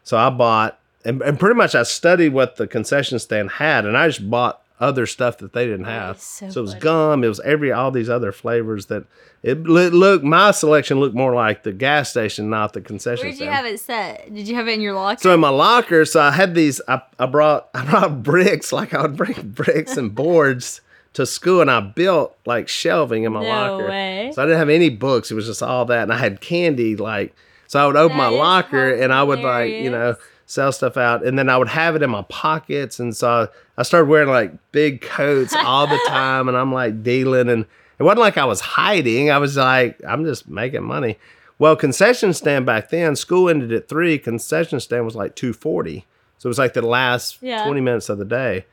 [0.05, 3.97] So I bought, and, and pretty much I studied what the concession stand had, and
[3.97, 6.21] I just bought other stuff that they didn't have.
[6.21, 6.81] so So, it was funny.
[6.83, 7.25] gum.
[7.25, 9.05] It was every all these other flavors that
[9.43, 9.95] it looked.
[9.95, 13.55] Look, my selection looked more like the gas station, not the concession Where'd you stand.
[13.55, 14.33] have it set?
[14.33, 15.21] Did you have it in your locker?
[15.21, 16.81] So in my locker, so I had these.
[16.87, 20.81] I, I brought I brought bricks, like I would bring bricks and boards
[21.15, 23.89] to school, and I built like shelving in my No locker.
[23.89, 24.31] way.
[24.35, 26.97] So I didn't have any books; it was just all that, and I had candy.
[26.97, 27.35] Like
[27.67, 30.17] so, I would open my That is locker, and I would like you know
[30.47, 33.83] sell stuff out, and then I would have it in my pockets, and so I
[33.83, 37.67] started wearing like big coats all the time, and I'm like dealing, and
[37.99, 39.31] it wasn't like I was hiding.
[39.31, 41.19] I was like, I'm just making money.
[41.59, 44.19] Well, concession stand back then, school ended at three.
[44.19, 46.07] Concession stand was like two forty,
[46.39, 47.65] so it was like the last Yeah.
[47.65, 48.65] twenty minutes of the day.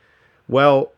[0.48, 0.92] Well,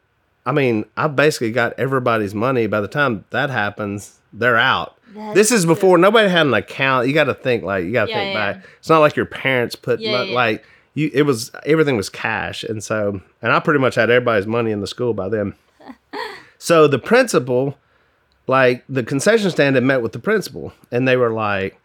[0.49, 2.67] I mean, I basically got everybody's money.
[2.67, 4.97] By the time that happens, they're out.
[5.15, 7.07] That's this is before nobody had an account.
[7.07, 8.53] You got to think like you got to Yeah, think yeah.
[8.55, 8.65] back.
[8.79, 11.11] It's not like your parents put Yeah, like you.
[11.13, 14.81] It was everything was cash, and so and I pretty much had everybody's money in
[14.81, 15.53] the school by then.
[16.59, 17.77] so the principal,
[18.47, 21.79] like the concession stand, had met with the principal, and they were like,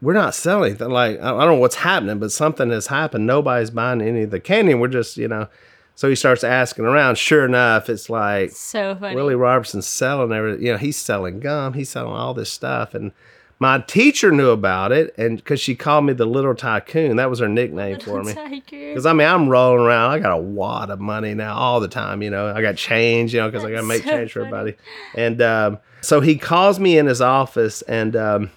[0.00, 0.90] "We're not selling anything.
[0.90, 3.24] Like I I don't know what's happening, but something has happened.
[3.24, 4.74] Nobody's buying any of the candy.
[4.74, 5.46] We're just you know."
[5.94, 7.16] So he starts asking around.
[7.18, 9.14] Sure enough, it's like so funny.
[9.14, 10.64] Willie Robertson's selling everything.
[10.64, 11.74] You know, he's selling gum.
[11.74, 12.94] He's selling all this stuff.
[12.94, 13.12] And
[13.58, 17.38] my teacher knew about it, and because she called me the Little Tycoon, that was
[17.38, 18.34] her nickname for me.
[18.68, 20.10] Because I mean, I'm rolling around.
[20.10, 22.22] I got a wad of money now all the time.
[22.22, 23.32] You know, I got change.
[23.34, 24.74] You know, because I got to make so change for everybody.
[25.14, 28.50] And um, so he calls me in his office, and um,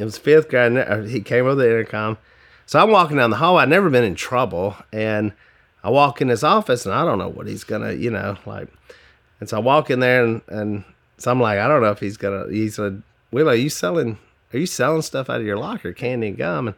[0.00, 0.72] it was fifth grade.
[0.72, 2.18] and, uh, He came over the intercom.
[2.64, 3.58] So I'm walking down the hall.
[3.58, 5.32] I'd never been in trouble, and
[5.86, 8.68] I walk in his office, and I don't know what he's gonna, you know, like.
[9.40, 10.84] And so I walk in there, and and
[11.18, 12.46] so I'm like, I don't know if he's gonna.
[12.50, 13.02] He's gonna.
[13.32, 14.18] Willow, you selling
[14.52, 16.68] are you selling stuff out of your locker, candy and gum?
[16.68, 16.76] And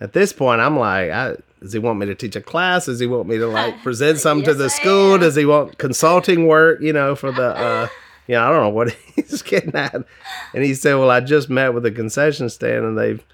[0.00, 2.86] at this point, I'm like, I, does he want me to teach a class?
[2.86, 5.18] Does he want me to like present something to the school?
[5.18, 6.80] Does he want consulting work?
[6.80, 7.88] You know, for the, uh,
[8.26, 9.94] you know, I don't know what he's getting at.
[10.54, 13.24] And he said, well, I just met with the concession stand and they've,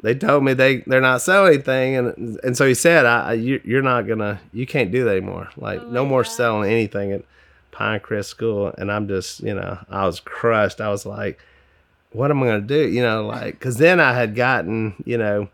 [0.00, 3.60] they told me they they're not selling anything, and and so he said, I, you,
[3.64, 5.50] you're not gonna, you can't do that anymore.
[5.56, 7.24] Like Oh no more selling anything at
[7.72, 8.74] Pinecrest School.
[8.76, 10.80] And I'm just, you know, I was crushed.
[10.80, 11.40] I was like,
[12.12, 12.88] what am I gonna do?
[12.88, 15.48] You know, like, because then I had gotten, you know,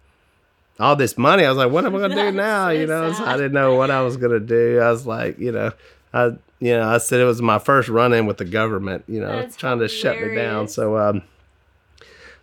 [0.81, 1.45] all this money.
[1.45, 2.69] I was like, what am I gonna do now?
[2.69, 4.81] so you know, so I didn't know what I was gonna do.
[4.81, 5.73] I was like, you know,
[6.13, 6.25] I,
[6.61, 9.05] you know, I said it was my first run in with the government.
[9.07, 10.69] You know, That's trying to shut me down.
[10.69, 11.23] So, um,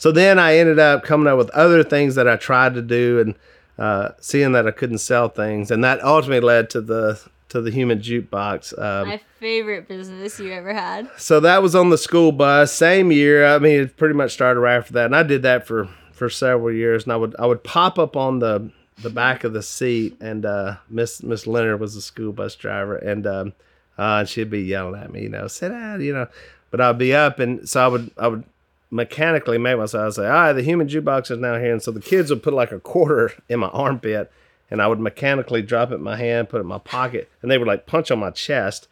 [0.01, 3.19] so then I ended up coming up with other things that I tried to do
[3.19, 3.35] and
[3.77, 7.69] uh, seeing that I couldn't sell things, and that ultimately led to the to the
[7.69, 8.75] human jukebox.
[8.81, 11.07] Um, My favorite business you ever had.
[11.17, 13.45] so that was on the school bus, same year.
[13.45, 16.31] I mean, it pretty much started right after that, and I did that for for
[16.31, 17.03] several years.
[17.03, 18.71] And I would I would pop up on the
[19.03, 22.95] the back of the seat, and uh, Miss Miss Leonard was the school bus driver,
[22.95, 23.53] and um,
[23.99, 26.25] uh, and she'd be yelling at me, you know, sit down, you know.
[26.71, 28.43] But I'd be up, and so I would I would
[28.91, 31.91] mechanically make myself I'd say, all right, the human jukebox is now here, and so
[31.91, 34.31] the kids would put like a quarter in my armpit,
[34.69, 37.49] and I would mechanically drop it in my hand, put it in my pocket, and
[37.49, 38.87] they would like punch on my chest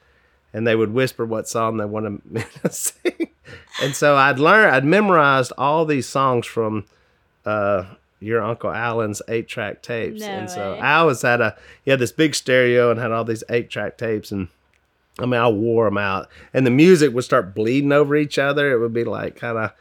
[0.54, 3.30] and they would whisper what song they wanted me to sing.
[3.82, 6.86] And so I'd learned, I'd memorized all these songs from
[7.46, 7.86] uh,
[8.20, 10.22] your Uncle Alan's eight track tapes.
[10.22, 10.80] No and so way.
[10.80, 13.98] Al was had a, he had this big stereo and had all these eight track
[13.98, 14.32] tapes.
[14.32, 14.50] And
[15.20, 16.30] I mean, I wore them out.
[16.54, 18.72] And the music would start bleeding over each other.
[18.72, 19.72] It would be like kind of,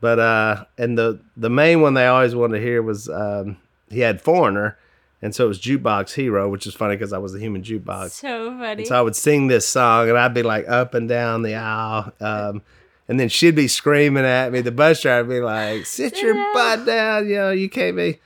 [0.00, 3.56] but, uh, and the, the main one they always wanted to hear was, um,
[3.90, 4.76] he had Foreigner.
[5.22, 8.10] And so it was Jukebox Hero, which is funny because I was the human jukebox.
[8.10, 8.82] So funny.
[8.82, 11.54] And so I would sing this song, and I'd be like up and down the
[11.54, 12.12] aisle.
[12.20, 12.60] Um,
[13.08, 14.60] and then she'd be screaming at me.
[14.60, 18.20] The bus driver would be like, "Sit your butt down, you know, you can't be."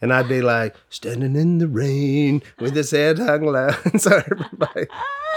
[0.00, 4.16] And I'd be like, "Standing in the rain with his head hung low." And so
[4.16, 4.86] everybody,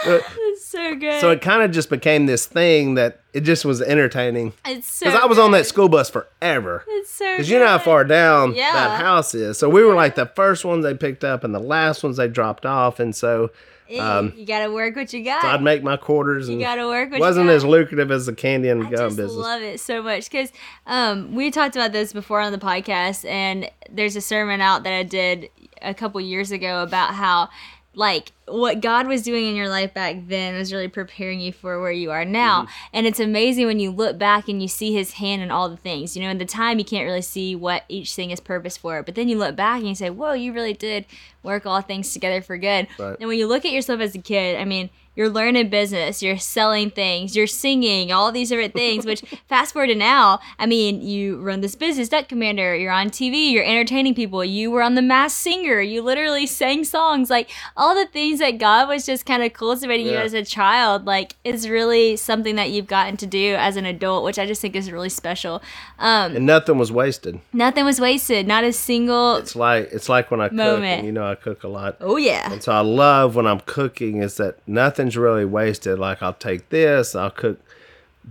[0.72, 1.20] so good.
[1.22, 5.06] so it kind of just became this thing that it just was entertaining it's so
[5.06, 6.84] because I was on that school bus forever.
[6.88, 8.74] It's so Because you know how far down Yeah.
[8.74, 9.58] that house is.
[9.58, 12.28] So we were like the first ones they picked up and the last ones they
[12.28, 13.00] dropped off.
[13.00, 13.52] And so,
[14.00, 15.42] um, you gotta work what you got.
[15.42, 17.56] so I'd make my quarters And you gotta work what wasn't you got.
[17.58, 19.36] as lucrative as the candy and I gum just business.
[19.38, 20.52] love it so much because
[20.88, 24.94] um, we talked about this before on the podcast, and there's a sermon out that
[24.94, 25.50] I did
[25.82, 27.50] a couple years ago about how,
[27.94, 31.82] like, what God was doing in your life back then was really preparing you for
[31.82, 32.64] where you are now.
[32.64, 32.72] Mm-hmm.
[32.94, 35.78] And it's amazing when you look back and you see His hand in all the
[35.78, 36.16] things.
[36.16, 39.04] You know, in the time you can't really see what each thing is purpose for,
[39.04, 41.06] but then you look back and you say, "Whoa, you really did
[41.44, 43.18] work all things together for good." Right.
[43.20, 46.38] And when you look at yourself as a kid, I mean, you're learning business, you're
[46.38, 49.06] selling things, you're singing, all these different things.
[49.06, 52.76] Which fast forward to now, I mean, you run this business, Duck Commander.
[52.76, 54.44] You're on TV, you're entertaining people.
[54.46, 55.82] You were on The Masked Singer.
[55.82, 60.06] You literally sang songs, like all the things that God was just kind of cultivating
[60.08, 61.06] you as a child.
[61.06, 64.62] Like is really something that you've gotten to do as an adult, which I just
[64.62, 65.62] think is really special.
[65.98, 67.40] Um, and nothing was wasted.
[67.54, 69.38] nothing was wasted, not a single.
[69.38, 70.98] It's like it's like when I cook, Moment.
[71.00, 71.96] and you know I cook a lot.
[72.02, 75.98] Oh yeah, And so I love when I'm cooking is that nothing's really wasted.
[76.00, 77.60] Like I'll take this, I'll cook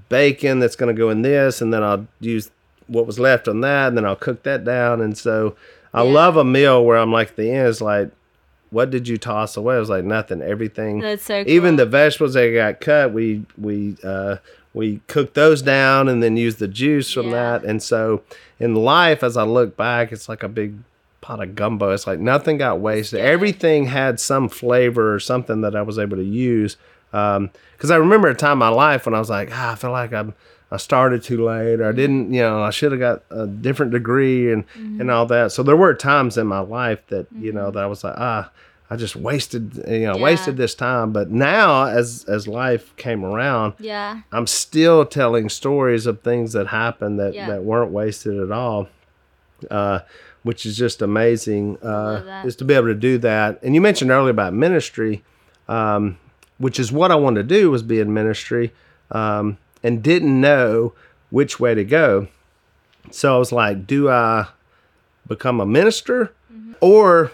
[0.09, 2.51] bacon that's going to go in this, and then I'll use
[2.87, 5.01] what was left on that, and then I'll cook that down.
[5.01, 5.57] And so
[5.95, 6.13] I Yeah.
[6.13, 8.11] love a meal where I'm like, the end is like,
[8.71, 9.77] what did you toss away?
[9.77, 10.43] It was like nothing.
[10.43, 11.01] Everything.
[11.01, 11.45] that's so.
[11.45, 11.53] Cool.
[11.53, 14.37] Even the vegetables that got cut, we we uh,
[14.75, 17.59] we cooked those down and then used the juice from Yeah.
[17.59, 17.65] that.
[17.65, 18.23] And so
[18.59, 20.75] in life, as I look back, it's like a big
[21.21, 21.91] pot of gumbo.
[21.91, 23.19] It's like nothing got wasted.
[23.19, 23.27] Yeah.
[23.27, 26.77] Everything had some flavor or something that I was able to use.
[27.11, 29.91] Because I remember a time in my life when I was like, ah, I feel
[29.91, 30.35] like I'm.
[30.73, 33.93] I started too late, or I didn't, you know, I should have got a different
[33.93, 35.01] degree and Mm-hmm.
[35.01, 35.51] and all that.
[35.53, 38.51] So there were times in my life that you know that I was like, ah,
[38.89, 40.23] I just wasted, you know, Yeah.
[40.23, 41.13] wasted this time.
[41.13, 46.69] But now, as as life came around, yeah, I'm still telling stories of things that
[46.69, 47.47] happened that, Yeah.
[47.49, 48.89] that weren't wasted at all,
[49.71, 50.01] uh,
[50.43, 51.79] which is just amazing.
[51.83, 53.59] Uh, is to be able to do that.
[53.63, 55.23] And you mentioned earlier about ministry,
[55.69, 56.17] um,
[56.59, 58.73] which is what I wanted to do was be in ministry,
[59.11, 60.93] um, and didn't know
[61.31, 62.29] which way to go.
[63.11, 64.49] So I was like, do I
[65.27, 66.33] become a minister,
[66.81, 67.33] or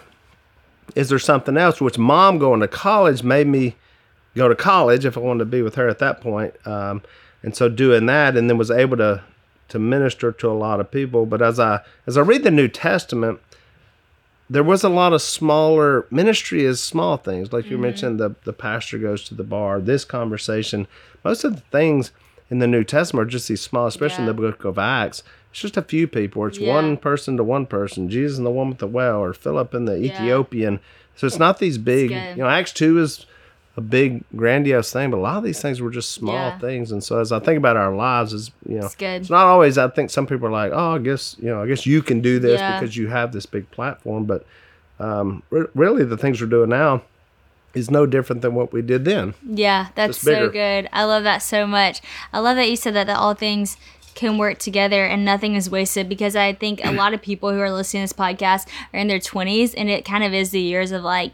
[0.95, 1.81] is there something else?
[1.81, 3.75] Which mom going to college made me
[4.35, 6.55] go to college if I wanted to be with her at that point.
[6.65, 7.01] Um,
[7.43, 9.23] and so doing that, and then was able to
[9.69, 11.25] to minister to a lot of people.
[11.25, 13.39] But as I as I read the New Testament,
[14.49, 18.53] there was a lot of smaller ministry is small things like you mentioned the the
[18.53, 19.81] pastor goes to the bar.
[19.81, 20.87] This conversation,
[21.23, 22.11] most of the things
[22.49, 24.29] in the New Testament are just these small, especially Yeah.
[24.31, 25.23] in the book of Acts.
[25.51, 26.45] It's just a few people.
[26.45, 26.73] It's Yeah.
[26.73, 28.09] one person to one person.
[28.09, 29.95] Jesus and the woman with the well, or Philip and the.
[29.97, 30.79] Ethiopian.
[31.15, 32.11] So it's not these big.
[32.11, 33.25] You know, Acts two is
[33.75, 36.57] a big grandiose thing, but a lot of these things were just small Yeah.
[36.59, 36.91] things.
[36.91, 39.77] And so as I think about our lives, is you know, It's it's not always.
[39.77, 42.21] I think some people are like, oh, I guess you know, I guess you can
[42.21, 42.79] do this Yeah.
[42.79, 44.25] because you have this big platform.
[44.25, 44.45] But
[44.99, 47.01] um, re- really, the things we're doing now
[47.77, 49.33] is no different than what we did then.
[49.43, 50.89] Yeah, that's so good.
[50.91, 52.01] I love that so much.
[52.33, 53.77] I love that you said that, that all things
[54.15, 57.59] can work together and nothing is wasted because I think a lot of people who
[57.59, 60.59] are listening to this podcast are in their 20s and it kind of is the
[60.59, 61.33] years of like,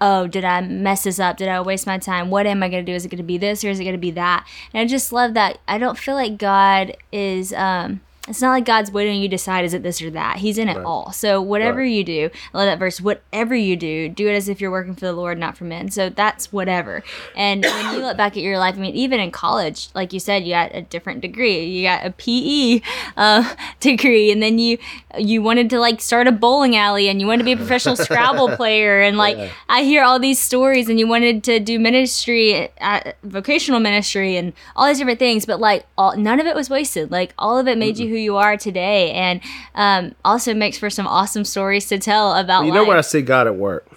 [0.00, 1.36] oh, did I mess this up?
[1.36, 2.30] Did I waste my time?
[2.30, 2.94] What am I going to do?
[2.94, 4.46] Is it going to be this or is it going to be that?
[4.72, 5.58] And I just love that.
[5.68, 9.34] I don't feel like God is, um, it's not like God's waiting on you to
[9.36, 10.38] decide is it this or that.
[10.38, 10.86] He's in it Right.
[10.86, 11.12] all.
[11.12, 11.90] So whatever Right.
[11.92, 12.98] you do, I love that verse.
[13.00, 15.90] Whatever you do, do it as if you're working for the Lord, not for men.
[15.90, 17.02] So that's whatever.
[17.36, 20.20] And when you look back at your life, I mean, even in college, like you
[20.20, 21.64] said, you got a different degree.
[21.64, 22.80] You got a PE
[23.18, 24.78] uh, degree, and then you
[25.18, 27.94] you wanted to like start a bowling alley, and you wanted to be a professional
[28.04, 29.50] Scrabble player, and like Yeah.
[29.68, 34.54] I hear all these stories, and you wanted to do ministry, uh, vocational ministry, and
[34.76, 35.44] all these different things.
[35.44, 37.10] But like, all none of it was wasted.
[37.10, 39.40] Like all of it made you who you are today, and
[39.74, 42.76] um, also makes for some awesome stories to tell about You life.
[42.82, 43.88] know where I see God at work?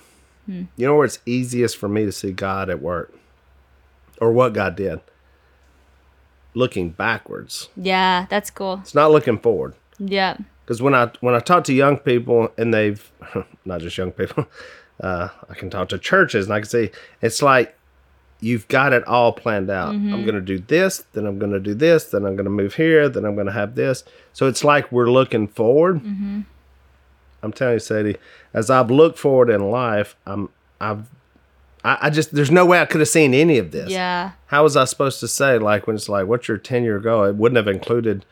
[0.48, 0.64] Hmm.
[0.76, 3.14] You know where it's easiest for me to see God at work?
[4.20, 5.00] Or what God did?
[6.54, 7.70] Looking backwards.
[7.76, 8.80] yeah, that's cool.
[8.82, 9.76] It's not looking forward.
[10.00, 13.12] Yeah, Because when I when I talk to young people and they've
[13.66, 14.48] not just young people,
[15.02, 16.90] uh, I can talk to churches and I can see
[17.22, 17.76] it's like
[18.40, 19.94] you've got it all planned out.
[19.96, 20.14] Mm-hmm.
[20.14, 22.52] I'm going to do this, then I'm going to do this, then I'm going to
[22.52, 24.04] move here, then I'm going to have this.
[24.34, 25.98] So it's like we're looking forward.
[26.04, 26.42] Mm-hmm.
[27.44, 28.18] I'm telling you, Sadie,
[28.54, 30.50] as I've looked forward in life, I'm
[30.82, 31.08] I've
[31.84, 33.90] I, I just there's no way I could have seen any of this.
[33.90, 37.00] yeah, How was I supposed to say like when it's like what's your ten year
[37.00, 37.24] goal?
[37.26, 38.26] It wouldn't have included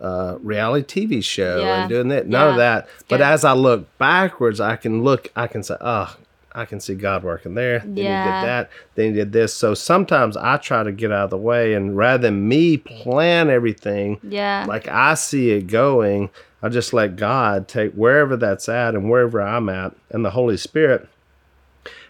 [0.00, 1.80] uh, reality TV show Yeah.
[1.82, 2.26] and doing that.
[2.28, 2.50] None Yeah.
[2.52, 2.88] of that.
[3.08, 5.28] But as I look backwards, I can look.
[5.36, 6.16] I can say, oh,
[6.52, 7.78] I can see God working there.
[7.80, 8.24] Then Yeah.
[8.24, 8.70] he did that.
[8.94, 9.54] Then he did this.
[9.54, 13.48] So sometimes I try to get out of the way, and rather than me plan
[13.50, 16.30] everything yeah, like I see it going,
[16.62, 20.56] I just let God take wherever that's at and wherever I'm at, and the Holy
[20.56, 21.08] Spirit.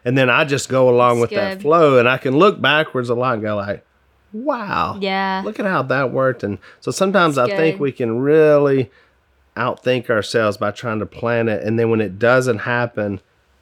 [0.05, 3.11] And then I just go along That's with that flow, and I can look backwards
[3.11, 3.84] a lot and go like,
[4.32, 5.43] "Wow, yeah.
[5.45, 8.91] look at how that worked." And so sometimes I That's think we can really
[9.57, 13.20] outthink ourselves by trying to plan it, and then when it doesn't happen,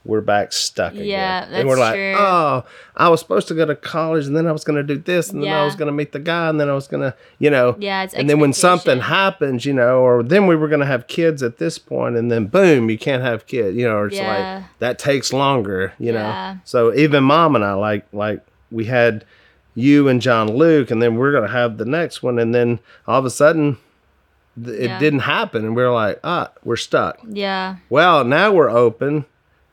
[0.09, 1.07] we're back stuck again.
[1.07, 2.15] Yeah, and we're like, true.
[2.17, 2.65] "Oh,
[2.97, 5.31] I was supposed to go to college, and then I was going to do this,
[5.31, 7.15] and then I was going to meet the guy, and then I was going to,
[7.39, 10.67] you know." Yeah, it's and then when something happens, you know, or then we were
[10.69, 13.87] going to have kids at this point, and then boom, you can't have kids, you
[13.87, 14.57] know, or it's Yeah.
[14.59, 16.55] like that takes longer, you Yeah.
[16.55, 16.61] know.
[16.65, 18.41] So even mom and I, like, like
[18.71, 19.25] we had
[19.75, 22.81] you and John Luke, and then we're going to have the next one, and then
[23.07, 23.77] all of a sudden,
[24.67, 24.99] it Yeah.
[24.99, 27.19] didn't happen, and we are like, ah, we're stuck.
[27.29, 29.27] Yeah, Well, now we're open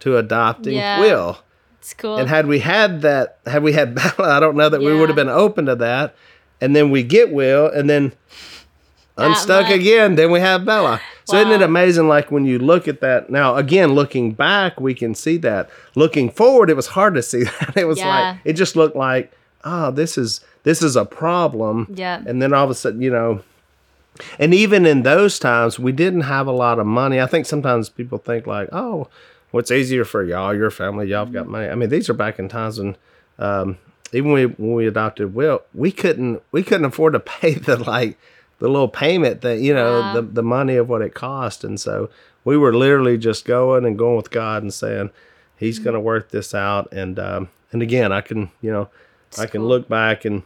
[0.06, 0.99] to adopting Yeah.
[1.01, 1.39] Will.
[1.80, 2.18] it's cool.
[2.18, 5.10] And had we had that, had we had Bella, I don't know that we would
[5.10, 6.16] have been open to that.
[6.62, 8.14] And then we get Will, and then
[9.18, 9.74] That unstuck much.
[9.74, 10.16] again.
[10.16, 11.01] Then we have Bella.
[11.26, 12.08] So isn't it amazing?
[12.08, 15.70] Like when you look at that now, again, looking back, we can see that.
[15.95, 17.76] Looking forward, it was hard to see that.
[17.76, 18.08] It was Yeah.
[18.32, 19.32] like it just looked like,
[19.64, 21.88] oh, this is this is a problem.
[21.93, 22.22] Yeah.
[22.26, 23.41] And then all of a sudden, you know.
[24.39, 27.20] And even in those times, we didn't have a lot of money.
[27.20, 29.10] I think sometimes people think like, oh,
[29.56, 31.70] what's easier for y'all, your family, y'all have got money.
[31.70, 32.97] I mean, these are back in times when
[33.39, 33.78] um,
[34.14, 37.78] even when we, when we adopted Will, we couldn't we couldn't afford to pay the
[37.78, 38.18] like
[38.60, 40.14] the little payment that you know Wow.
[40.14, 42.10] the the money of what it cost, and so
[42.43, 45.10] we were literally just going and going with God and saying
[45.58, 46.91] He's going to work this out.
[46.91, 48.89] And um, and again, I can you know
[49.39, 49.70] I can cool.
[49.70, 50.43] look back and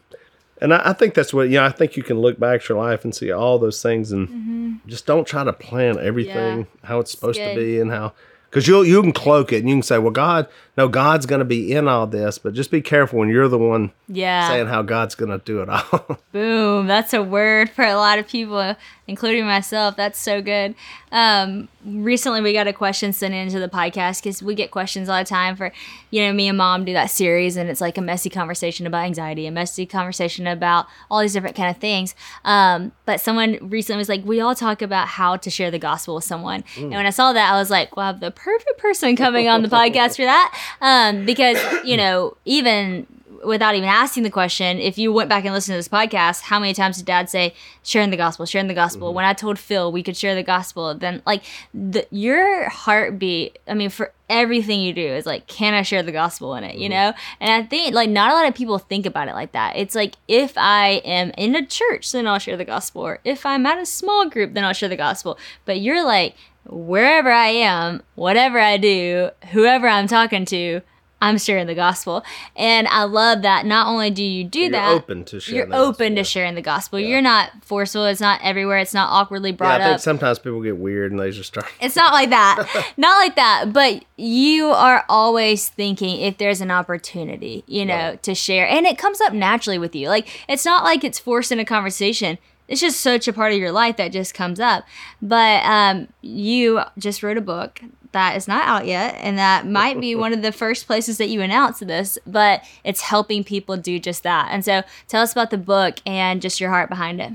[0.62, 1.66] and I, I think that's what you know.
[1.66, 4.82] I think you can look back at your life and see all those things, and
[4.88, 7.60] just don't try to plan everything how it's supposed to Mm-hmm.
[7.60, 8.14] be and how
[8.50, 10.48] because you you can cloak it and you can say, well, God,
[10.80, 13.58] no, God's going to be in all this, but just be careful when you're the
[13.58, 14.48] one yeah.
[14.48, 16.18] saying how God's going to do it all.
[16.32, 16.88] Boom.
[16.88, 19.98] That's a word for a lot of people, including myself.
[19.98, 20.76] That's so good.
[21.12, 25.18] Um, recently, we got a question sent into the podcast because we get questions all
[25.18, 25.72] the time for,
[26.12, 29.06] you know, me and mom do that series, and it's like a messy conversation about
[29.06, 32.16] anxiety, a messy conversation about all these different kind of things.
[32.46, 36.16] Um, but someone recently was like, we all talk about how to share the gospel
[36.16, 36.64] with someone.
[36.78, 39.48] And when I saw that, I was like, well, I have the perfect person coming
[39.48, 40.56] on the podcast for that.
[40.82, 43.06] Um, because, you know, even
[43.44, 46.60] without even asking the question, if you went back and listened to this podcast, how
[46.60, 49.10] many times did dad say, sharing the gospel, sharing the gospel?
[49.10, 49.16] Mm-hmm.
[49.16, 53.74] When I told Phil we could share the gospel, then like the, your heartbeat, I
[53.74, 56.90] mean, for everything you do is like, can I share the gospel in it, you
[56.90, 57.12] mm-hmm.
[57.12, 57.14] know?
[57.40, 59.76] And I think like not a lot of people think about it like that.
[59.76, 63.02] It's like, if I am in a church, then I'll share the gospel.
[63.02, 65.38] Or if I'm at a small group, then I'll share the gospel.
[65.66, 66.36] But you're like,
[66.66, 70.82] wherever I am, whatever I do, whoever I'm talking to,
[71.22, 72.24] I'm sharing the gospel.
[72.56, 75.66] And I love that not only do you do You're that, open to sharing you're
[75.68, 77.00] the open gospel, to sharing the gospel.
[77.00, 78.06] You're not forceful.
[78.06, 78.78] It's not everywhere.
[78.78, 80.00] It's not awkwardly Yeah, brought I think up.
[80.02, 81.66] sometimes people get weird and they just start.
[81.82, 82.94] It's not like that.
[82.98, 83.74] not like that.
[83.74, 88.24] But you are always thinking if there's an opportunity, you know, Right.
[88.24, 88.68] to share.
[88.68, 90.08] And it comes up naturally with you.
[90.08, 92.38] Like, it's not like it's forced in a conversation.
[92.70, 94.86] It's just such a part of your life that just comes up.
[95.22, 97.82] But um, you just wrote a book
[98.12, 101.30] that is not out yet, and that might be one of the first places that
[101.30, 104.50] you announce this, but it's helping people do just that.
[104.52, 107.34] And so tell us about the book and just your heart behind it.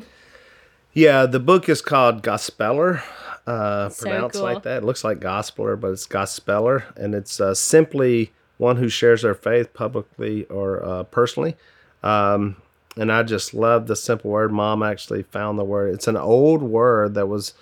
[0.92, 3.02] Yeah, the book is called Gospeler.
[3.46, 4.44] Uh, So pronounced cool.
[4.44, 4.78] like that.
[4.78, 9.34] It looks like Gospeller, but it's Gospeller, and it's uh, simply one who shares their
[9.34, 11.56] faith publicly or uh, personally.
[12.02, 12.56] Um,
[12.96, 14.52] and I just love the simple word.
[14.52, 15.92] Mom actually found the word.
[15.94, 17.54] It's an old word that was,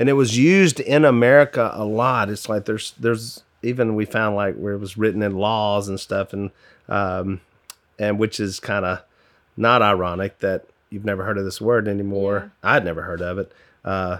[0.00, 2.28] and it was used in America a lot.
[2.30, 6.00] It's like there's there's even we found like where it was written in laws and
[6.00, 6.50] stuff, and
[6.88, 7.40] um,
[7.98, 9.02] and which is kind of
[9.56, 12.50] not ironic that you've never heard of this word anymore.
[12.62, 13.52] I'd never heard of it.
[13.84, 14.18] Uh,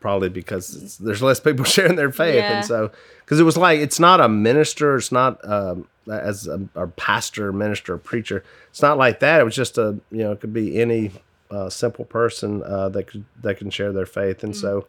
[0.00, 2.56] probably because it's, there's less people sharing their faith, Yeah.
[2.58, 2.90] and so
[3.24, 7.52] because it was like it's not a minister, it's not um, as a, a pastor,
[7.52, 8.42] minister, preacher.
[8.70, 9.40] It's not like that.
[9.40, 11.12] It was just a you know it could be any
[11.52, 14.86] uh, simple person uh, that could that can share their faith, and so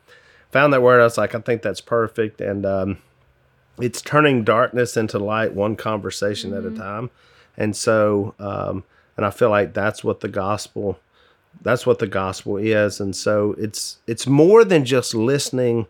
[0.51, 1.01] found that word.
[1.01, 2.97] I was like, I think that's perfect, and um,
[3.79, 7.09] it's turning darkness into light one conversation at a time.
[7.57, 8.83] And so um,
[9.17, 10.97] and i feel like that's what the gospel
[11.61, 12.99] that's what the gospel is.
[12.99, 15.87] And so it's it's more than just listening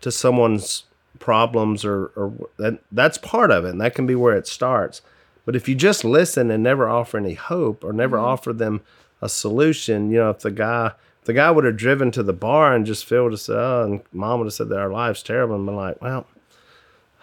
[0.00, 0.84] to someone's
[1.18, 5.02] problems or or that that's part of it and that can be where it starts.
[5.44, 8.80] But if you just listen and never offer any hope or never offer them
[9.22, 10.92] a solution you know if the guy
[11.26, 14.38] the guy would have driven to the bar and just filled us oh and mom
[14.40, 16.26] would have said that our life's terrible and been like well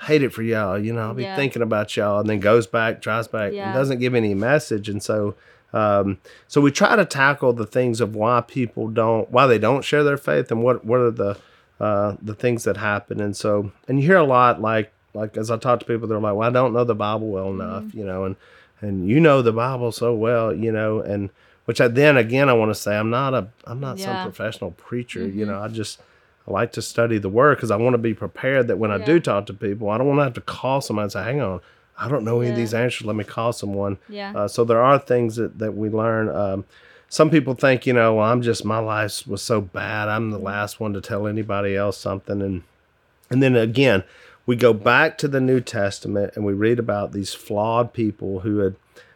[0.06, 0.78] hate it for y'all.
[0.78, 1.36] You know, I'll be Yeah.
[1.38, 3.68] thinking about y'all, and then goes back, drives back, Yeah.
[3.68, 4.89] and doesn't give any message.
[4.89, 5.36] And so,
[5.72, 6.18] um,
[6.49, 10.04] so we try to tackle the things of why people don't, why they don't share
[10.04, 11.38] their faith, and what what are the
[11.80, 13.22] uh, the things that happen.
[13.22, 16.20] And so, and you hear a lot like like as I talk to people, they're
[16.20, 17.97] like, "Well, I don't know the Bible well enough," Mm-hmm.
[17.99, 18.36] you know, and
[18.82, 21.30] and you know the Bible so well, you know, and
[21.66, 24.05] which I then again I want to say I'm not a I'm not Yeah.
[24.05, 24.16] Mm-hmm.
[24.24, 26.01] some professional preacher, you know, I just
[26.47, 28.97] I like to study the word because I want to be prepared that when I
[28.97, 31.39] do talk to people, I don't want to have to call somebody and say, hang
[31.41, 31.61] on,
[31.97, 33.07] I don't know any of these answers.
[33.07, 33.97] Let me call someone.
[34.09, 34.34] Yeah.
[34.36, 36.28] Uh, so there are things that, that we learn.
[36.28, 36.66] Um,
[37.07, 40.09] some people think, you know, well, I'm just, my life was so bad.
[40.09, 42.41] I'm the last one to tell anybody else something.
[42.41, 42.64] And,
[43.30, 44.03] and then again,
[44.45, 48.57] we go back to the New Testament and we read about these flawed people who
[48.57, 48.76] had,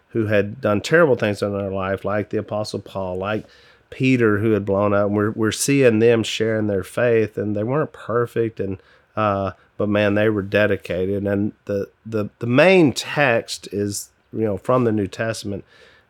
[0.09, 3.45] who had done terrible things in their life, like the Apostle Paul, like
[3.89, 5.09] Peter who had blown up.
[5.09, 8.77] We're we're seeing them sharing their faith, and they weren't perfect, and
[9.15, 11.25] uh, but man, they were dedicated.
[11.25, 15.63] And the the the main text is you know from the New Testament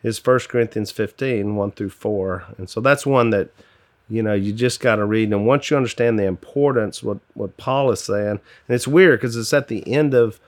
[0.03, 2.45] is 1 Corinthians 15, 1 through 4.
[2.59, 3.49] And so that's one that
[4.09, 7.57] you know you just got to read and once you understand the importance what what
[7.57, 8.39] paul is saying and
[8.69, 10.39] it's weird because it's at the end of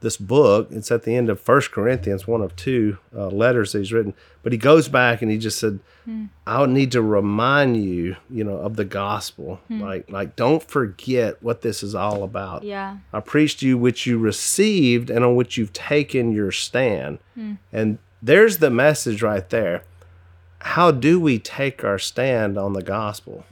[0.00, 3.78] this book it's at the end of first corinthians one of two uh, letters that
[3.78, 6.26] he's written but he goes back and he just said hmm.
[6.46, 9.82] i would need to remind you you know of the gospel hmm.
[9.82, 12.98] like like don't forget what this is all about Yeah.
[13.12, 17.18] I preached you which you received and on which you've taken your stand.
[17.34, 17.54] Hmm.
[17.72, 19.84] And there's the message right there.
[20.60, 23.44] How do we take our stand on the gospel?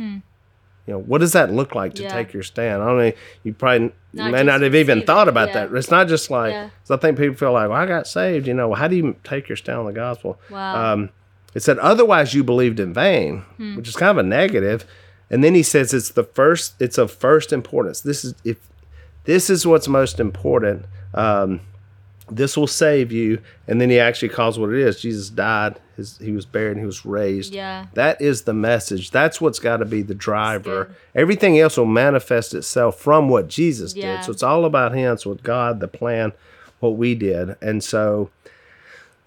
[0.86, 2.10] You know, what does that look like to Yeah.
[2.12, 2.82] take your stand?
[2.82, 3.12] I don't know.
[3.42, 5.66] You probably Not may not have even thought about yeah.
[5.66, 5.74] that.
[5.76, 6.68] It's not just like, Yeah.
[6.86, 8.46] 'cause I think people feel like, well, I got saved.
[8.46, 10.38] You know, how do you take your stand on the gospel?
[10.48, 10.92] Wow.
[10.92, 11.10] Um,
[11.54, 13.76] it said, otherwise you believed in vain, Hmm.
[13.76, 14.84] which is kind of a negative.
[15.28, 18.00] And then he says it's the first, it's of first importance.
[18.00, 18.58] This is, if
[19.24, 20.84] this is what's most important,
[21.14, 21.60] um,
[22.30, 23.40] this will save you.
[23.68, 25.00] And then he actually calls what it is.
[25.00, 27.54] Jesus died, his, he was buried, and he was raised.
[27.54, 27.86] Yeah.
[27.94, 29.10] That is the message.
[29.10, 30.94] That's what's got to be the driver.
[31.14, 34.16] Everything else will manifest itself from what Jesus Yeah.
[34.16, 34.24] did.
[34.24, 35.12] So it's all about him.
[35.12, 36.32] It's with God, the plan,
[36.80, 37.56] what we did.
[37.62, 38.30] And so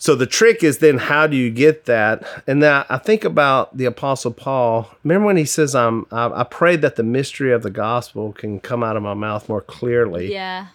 [0.01, 2.23] so the trick is then how do you get that?
[2.47, 4.89] And now I think about the Apostle Paul.
[5.03, 8.61] Remember when he says, "I'm I, I pray that the mystery of the gospel can
[8.61, 10.67] come out of my mouth more clearly." Yeah.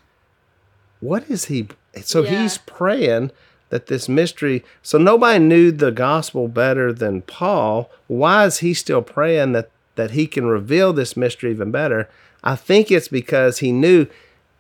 [1.01, 1.68] What is he?
[2.03, 2.42] So Yeah.
[2.42, 3.30] he's praying
[3.70, 7.90] that this mystery, so nobody knew the gospel better than Paul.
[8.07, 12.09] Why is he still praying that, that he can reveal this mystery even better?
[12.45, 14.07] I think it's because he knew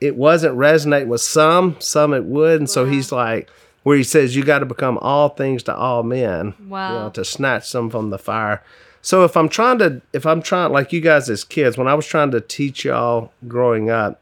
[0.00, 2.60] it wasn't resonating with some, some it would.
[2.60, 3.48] And so he's like,
[3.84, 6.88] where he says, You got to become all things to all men, Wow.
[6.88, 8.62] you know, to snatch some from the fire.
[9.02, 11.94] So if I'm trying to, if I'm trying, like you guys as kids, when I
[11.94, 14.18] was trying to teach y'all growing up,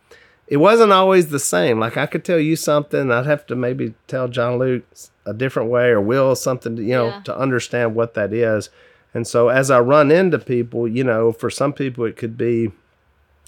[0.52, 1.80] it wasn't always the same.
[1.80, 4.84] Like I could tell you something, I'd have to maybe tell John Luke
[5.24, 7.20] a different way or Will something, to, you know, Yeah.
[7.28, 8.68] to understand what that is.
[9.14, 12.70] And so as I run into people, you know, for some people it could be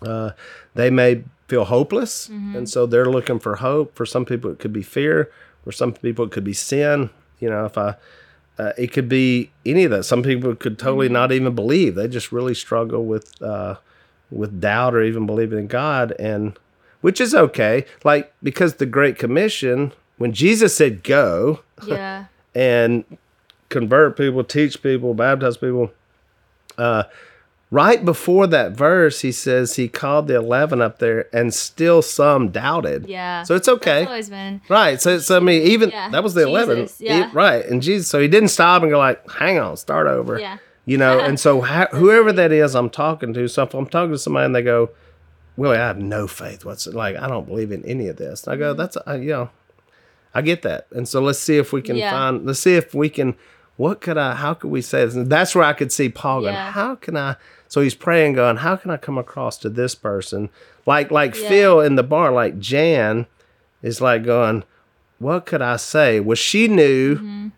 [0.02, 0.30] uh,
[0.74, 3.94] they may feel hopeless, and so they're looking for hope.
[3.94, 5.30] For some people, it could be fear.
[5.62, 7.10] For some people, it could be sin.
[7.40, 7.94] You know, if I,
[8.58, 10.04] uh, it could be any of that.
[10.04, 11.94] Some people could totally not even believe.
[11.94, 13.76] They just really struggle with uh,
[14.30, 16.58] with doubt or even believing in God, and
[17.04, 17.84] which is okay.
[18.02, 22.24] Like because the Great Commission, when Jesus said go Yeah.
[22.54, 23.04] and
[23.68, 25.92] convert people, teach people, baptize people.
[26.78, 27.02] Uh,
[27.70, 32.48] right before that verse, he says he called the eleven up there, and still some
[32.48, 33.06] doubted.
[33.06, 33.42] Yeah.
[33.42, 34.00] So it's okay.
[34.02, 34.62] It's always been.
[34.70, 34.98] Right.
[34.98, 36.08] So, so I mean, even Yeah.
[36.08, 36.88] that was the eleven.
[36.98, 37.30] Yeah.
[37.34, 37.66] right.
[37.66, 40.56] And Jesus, so he didn't stop and go like, "Hang on, start over." Yeah.
[40.86, 41.20] You know.
[41.20, 43.46] and so ha- whoever that is, I'm talking to.
[43.48, 44.88] So if I'm talking to somebody and they go,
[45.56, 46.64] "Willie, I have no faith.
[46.64, 47.16] What's like?
[47.16, 48.62] I don't believe in any of this." And I Mm-hmm.
[48.62, 49.50] go, "That's uh, you know,
[50.34, 52.10] I get that." And so let's see if we can Yeah.
[52.10, 52.44] find.
[52.46, 53.34] Let's see if we can.
[53.76, 54.34] What could I?
[54.36, 55.14] How could we say this?
[55.14, 56.54] And that's where I could see Paul going.
[56.54, 56.70] Yeah.
[56.72, 57.36] How can I?
[57.68, 60.48] So he's praying, going, "How can I come across to this person?"
[60.86, 61.48] Like like Yeah.
[61.48, 63.26] Phil in the bar, like Jan
[63.82, 64.62] is like going,
[65.18, 66.20] what could I say?
[66.20, 67.50] Well, she knew.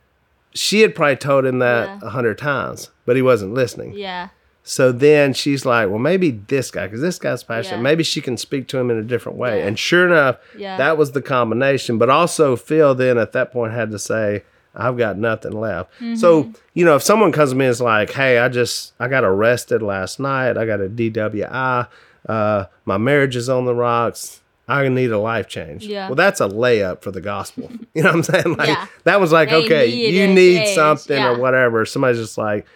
[0.55, 2.07] She had probably told him that Mm-hmm.
[2.07, 3.93] A hundred times, but he wasn't listening.
[3.95, 4.29] Yeah.
[4.69, 7.77] So then she's like, well, maybe this guy, because this guy's passionate.
[7.77, 7.83] Yeah.
[7.83, 9.61] Maybe she can speak to him in a different way.
[9.61, 9.67] Yeah.
[9.69, 10.77] And sure enough, Yeah.
[10.77, 11.99] that was the combination.
[11.99, 14.43] But also, Phil then at that point had to say,
[14.75, 15.93] I've got nothing left.
[15.95, 16.17] Mm-hmm.
[16.17, 19.07] So, you know, if someone comes to me and is like, hey, I just, I
[19.07, 20.59] got arrested last night.
[20.59, 21.87] I got a DWI.
[22.29, 24.41] Uh, my marriage is on the rocks.
[24.69, 25.87] I need a life change.
[25.87, 26.09] Yeah.
[26.09, 27.71] Well, that's a layup for the gospel.
[27.95, 28.57] You know what I'm saying?
[28.57, 28.87] Like Yeah.
[29.05, 30.75] that was like, They okay, need you need change.
[30.75, 31.87] something or whatever.
[31.87, 32.67] Somebody's just like,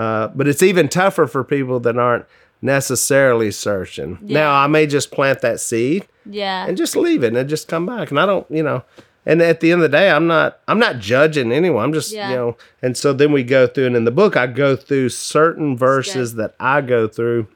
[0.00, 2.24] uh, but it's even tougher for people that aren't
[2.62, 4.18] necessarily searching.
[4.22, 6.66] Now, I may just plant that seed Yeah.
[6.66, 8.10] and just leave it and just come back.
[8.10, 8.82] And I don't, you know,
[9.26, 11.84] and at the end of the day, I'm not, I'm not judging anyone.
[11.84, 12.30] I'm just, Yeah.
[12.30, 15.10] you know, and so then we go through, and in the book, I go through
[15.10, 17.46] certain verses that I go through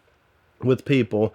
[0.62, 1.34] with people.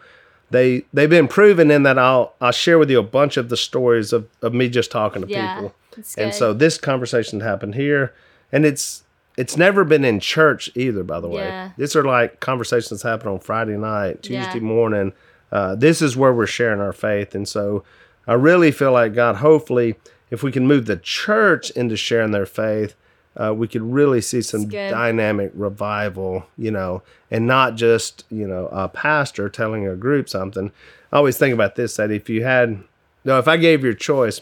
[0.51, 3.57] They they've been proven in that I'll I'll share with you a bunch of the
[3.57, 5.75] stories of, of me just talking to Yeah, people.
[6.17, 8.13] And so this conversation happened here,
[8.51, 9.03] and it's
[9.39, 11.03] it's never been in church either.
[11.03, 11.69] By the way, Yeah.
[11.77, 14.43] these are like conversations that happen on Friday night, Yeah.
[14.43, 15.13] Tuesday morning.
[15.51, 17.83] Uh, this is where we're sharing our faith, and so
[18.27, 19.37] I really feel like God.
[19.37, 19.95] Hopefully,
[20.29, 22.95] if we can move the church into sharing their faith,
[23.37, 26.45] uh, we could really see some dynamic revival.
[26.57, 30.71] You know, and not just you know a pastor telling a group something.
[31.11, 32.83] I always think about this: that if you had,
[33.25, 34.41] no, if I gave you a choice,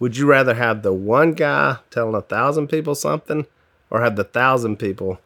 [0.00, 3.46] would you rather have the one guy telling a thousand people something,
[3.90, 5.18] or have the thousand people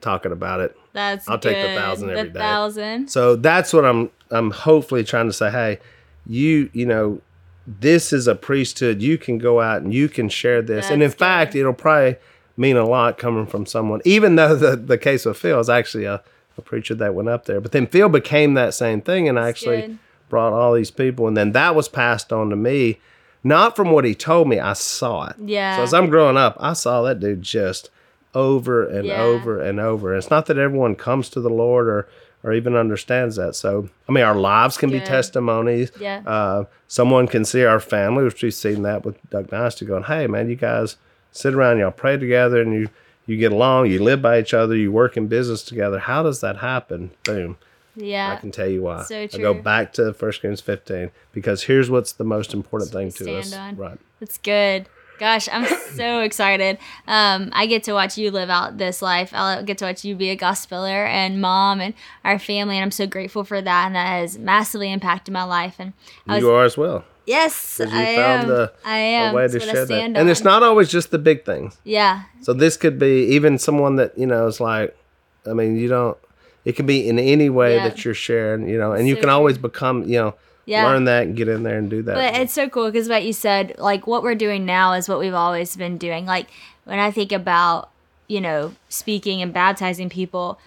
[0.00, 0.76] talking about it?
[0.92, 1.78] That's I'll take the good.
[1.78, 2.38] thousand every the day.
[2.38, 3.08] thousand.
[3.10, 5.50] So that's what I'm I'm hopefully trying to say.
[5.50, 5.78] Hey,
[6.26, 7.20] you you know,
[7.66, 9.02] this is a priesthood.
[9.02, 10.90] You can go out and you can share this.
[10.90, 11.18] and in good.
[11.18, 12.16] fact, it'll probably
[12.56, 14.00] mean a lot coming from someone.
[14.04, 16.22] Even though the the case of Phil is actually a,
[16.56, 19.82] a preacher that went up there, but then Phil became that same thing and actually
[19.82, 19.98] good.
[20.28, 22.98] brought all these people, and then that was passed on to me.
[23.44, 25.36] Not from what he told me, I saw it.
[25.44, 25.76] Yeah.
[25.76, 27.90] So as I'm growing up, I saw that dude just
[28.36, 29.22] over and Yeah.
[29.22, 30.12] over and over.
[30.12, 32.06] And it's not that everyone comes to the Lord or
[32.44, 33.56] or even understands that.
[33.56, 35.90] So I mean, our lives can be testimonies.
[35.98, 36.22] Yeah.
[36.24, 40.28] Uh, someone can see our family, which we've seen that with Duck Dynasty, going, "Hey,
[40.28, 40.96] man, you guys
[41.32, 42.88] sit around, y'all pray together, and you
[43.26, 45.98] you get along, you live by each other, you work in business together.
[45.98, 47.10] How does that happen?
[47.24, 47.56] Boom."
[47.96, 48.34] Yeah.
[48.34, 49.02] I can tell you why.
[49.04, 49.40] So true.
[49.40, 53.24] I go back to 1 Corinthians 15 because here's what's the most important thing to
[53.24, 53.54] stand us.
[53.54, 53.76] on.
[53.76, 53.98] Right.
[54.20, 54.86] That's good.
[55.18, 56.78] Gosh, I'm so excited.
[57.06, 59.30] Um, I get to watch you live out this life.
[59.32, 61.94] I'll get to watch you be a gospeler and mom and
[62.24, 63.86] our family, and I'm so grateful for that.
[63.86, 65.76] And that has massively impacted my life.
[65.78, 65.92] And
[66.26, 67.04] I was, you are as well.
[67.26, 68.50] Yes, I am.
[68.50, 69.34] a- I A am.
[69.34, 70.00] way That's to I share that.
[70.16, 71.76] And it's not always just the big things.
[71.82, 74.96] Yeah, So this could be even someone that, you know, is like,
[75.44, 76.16] I mean, you don't,
[76.64, 77.88] it can be in any way Yeah.
[77.88, 80.34] that you're sharing, you know, and you can always become, you know,
[80.66, 80.84] Yeah.
[80.84, 82.14] learn that and get in there and do that.
[82.14, 85.18] But it's so cool because what you said, like what we're doing now is what
[85.18, 86.26] we've always been doing.
[86.26, 86.48] Like
[86.84, 87.90] when I think about,
[88.26, 90.58] you know, speaking and baptizing people,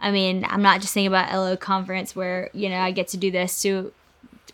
[0.00, 3.16] I mean, I'm not just thinking about LO conference where, you know, I get to
[3.16, 3.92] do this to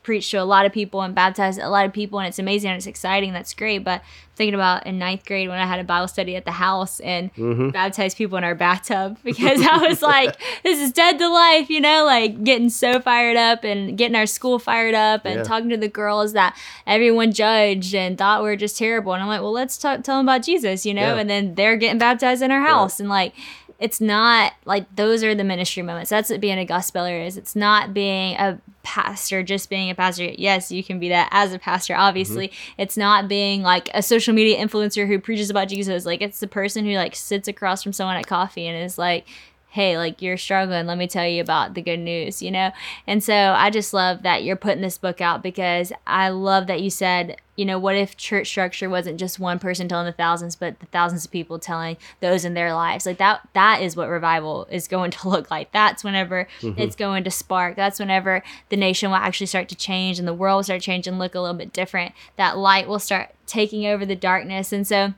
[0.02, 2.70] preached to a lot of people and baptized a lot of people, and it's amazing
[2.70, 3.32] and it's exciting.
[3.32, 3.78] That's great.
[3.84, 4.02] But
[4.34, 7.32] thinking about in ninth grade when I had a Bible study at the house and
[7.34, 7.68] Mm-hmm.
[7.70, 11.80] baptized people in our bathtub because I was like, this is dead to life, you
[11.80, 15.42] know, like getting so fired up and getting our school fired up and Yeah.
[15.42, 19.12] talking to the girls that everyone judged and thought we were just terrible.
[19.12, 21.20] And I'm like, well, let's talk, tell them about Jesus, you know, Yeah.
[21.20, 22.98] and then they're getting baptized in our house.
[23.00, 23.34] And like,
[23.82, 26.08] it's not like those are the ministry moments.
[26.08, 27.36] That's what being a gospeler is.
[27.36, 30.24] It's not being a pastor, just being a pastor.
[30.24, 32.48] Yes, you can be that as a pastor, obviously.
[32.48, 32.82] Mm-hmm.
[32.82, 36.06] It's not being like a social media influencer who preaches about Jesus.
[36.06, 39.26] Like it's the person who like sits across from someone at coffee and is like,
[39.72, 40.86] hey, like you're struggling.
[40.86, 42.72] Let me tell you about the good news, you know?
[43.06, 46.82] And so I just love that you're putting this book out because I love that
[46.82, 50.56] you said, you know, what if church structure wasn't just one person telling the thousands,
[50.56, 53.06] but the thousands of people telling those in their lives?
[53.06, 55.72] Like that, that is what revival is going to look like.
[55.72, 56.78] That's whenever mm-hmm.
[56.78, 57.74] it's going to spark.
[57.74, 61.18] That's whenever the nation will actually start to change and the world will start and
[61.18, 62.12] look a little bit different.
[62.36, 64.70] That light will start taking over the darkness.
[64.70, 65.14] And so,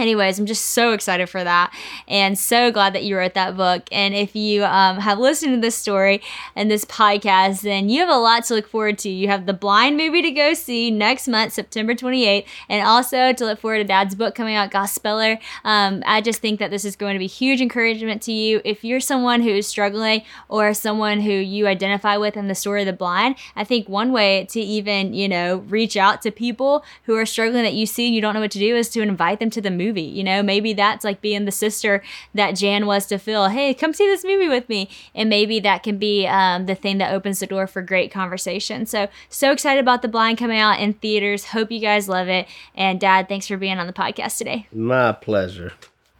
[0.00, 1.72] anyways i'm just so excited for that
[2.08, 3.88] and so glad that you wrote that book.
[3.92, 6.22] And if you um, have listened to this story
[6.56, 9.08] and this podcast then you have a lot to look forward to.
[9.08, 13.44] You have the blind movie to go see next month september 28th and also to
[13.44, 15.38] look forward to dad's book coming out gospeler.
[15.64, 18.60] Um, i just think that this is going to be huge encouragement to you.
[18.64, 22.82] If you're someone who is struggling or someone who you identify with in the story
[22.82, 26.84] of the blind i think one way to even you know reach out to people
[27.04, 29.00] who are struggling that you see and you don't know what to do is to
[29.00, 30.42] invite them to the movie you know?
[30.42, 32.02] Maybe that's like being the sister
[32.34, 33.48] that jan was to phil.
[33.48, 34.88] Hey come see this movie with me.
[35.14, 38.86] And maybe that can be um, the thing that opens the door for great conversation.
[38.86, 41.46] So so excited about the blind coming out in theaters.
[41.46, 42.46] Hope you guys love it.
[42.74, 44.66] And dad thanks for being on the podcast today.
[44.72, 45.72] My pleasure.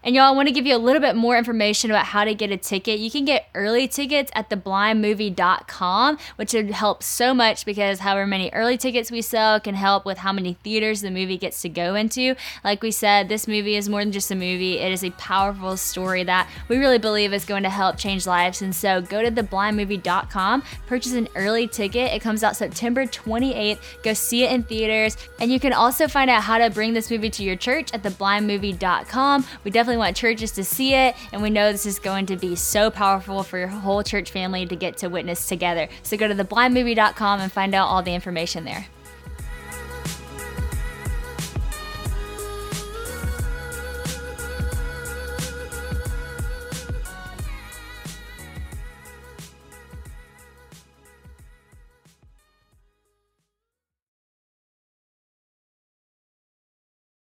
[0.03, 2.35] And y'all, I want to give you a little bit more information about how to
[2.35, 3.01] get a ticket.
[3.01, 8.51] You can get early tickets at theblindmovie.com, which would help so much because however many
[8.55, 11.95] early tickets we sell can help with how many theaters the movie gets to go
[11.95, 12.35] into.
[12.65, 15.77] Like we said, this movie is more than just a movie, it is a powerful
[15.77, 18.63] story that we really believe is going to help change lives.
[18.63, 22.13] And so go to theblindmovie.com, purchase an early ticket.
[22.13, 23.79] It comes out September 28th.
[24.03, 25.19] Go see it in theaters.
[25.41, 28.03] And you can also find out how to bring this movie to your church at
[28.03, 29.45] theblindmovie.com.
[29.65, 32.55] We definitely want churches to see it, and we know this is going to be
[32.55, 35.89] so powerful for your whole church family to get to witness together.
[36.05, 38.87] So go to theblindmovie.com and find out all the information there.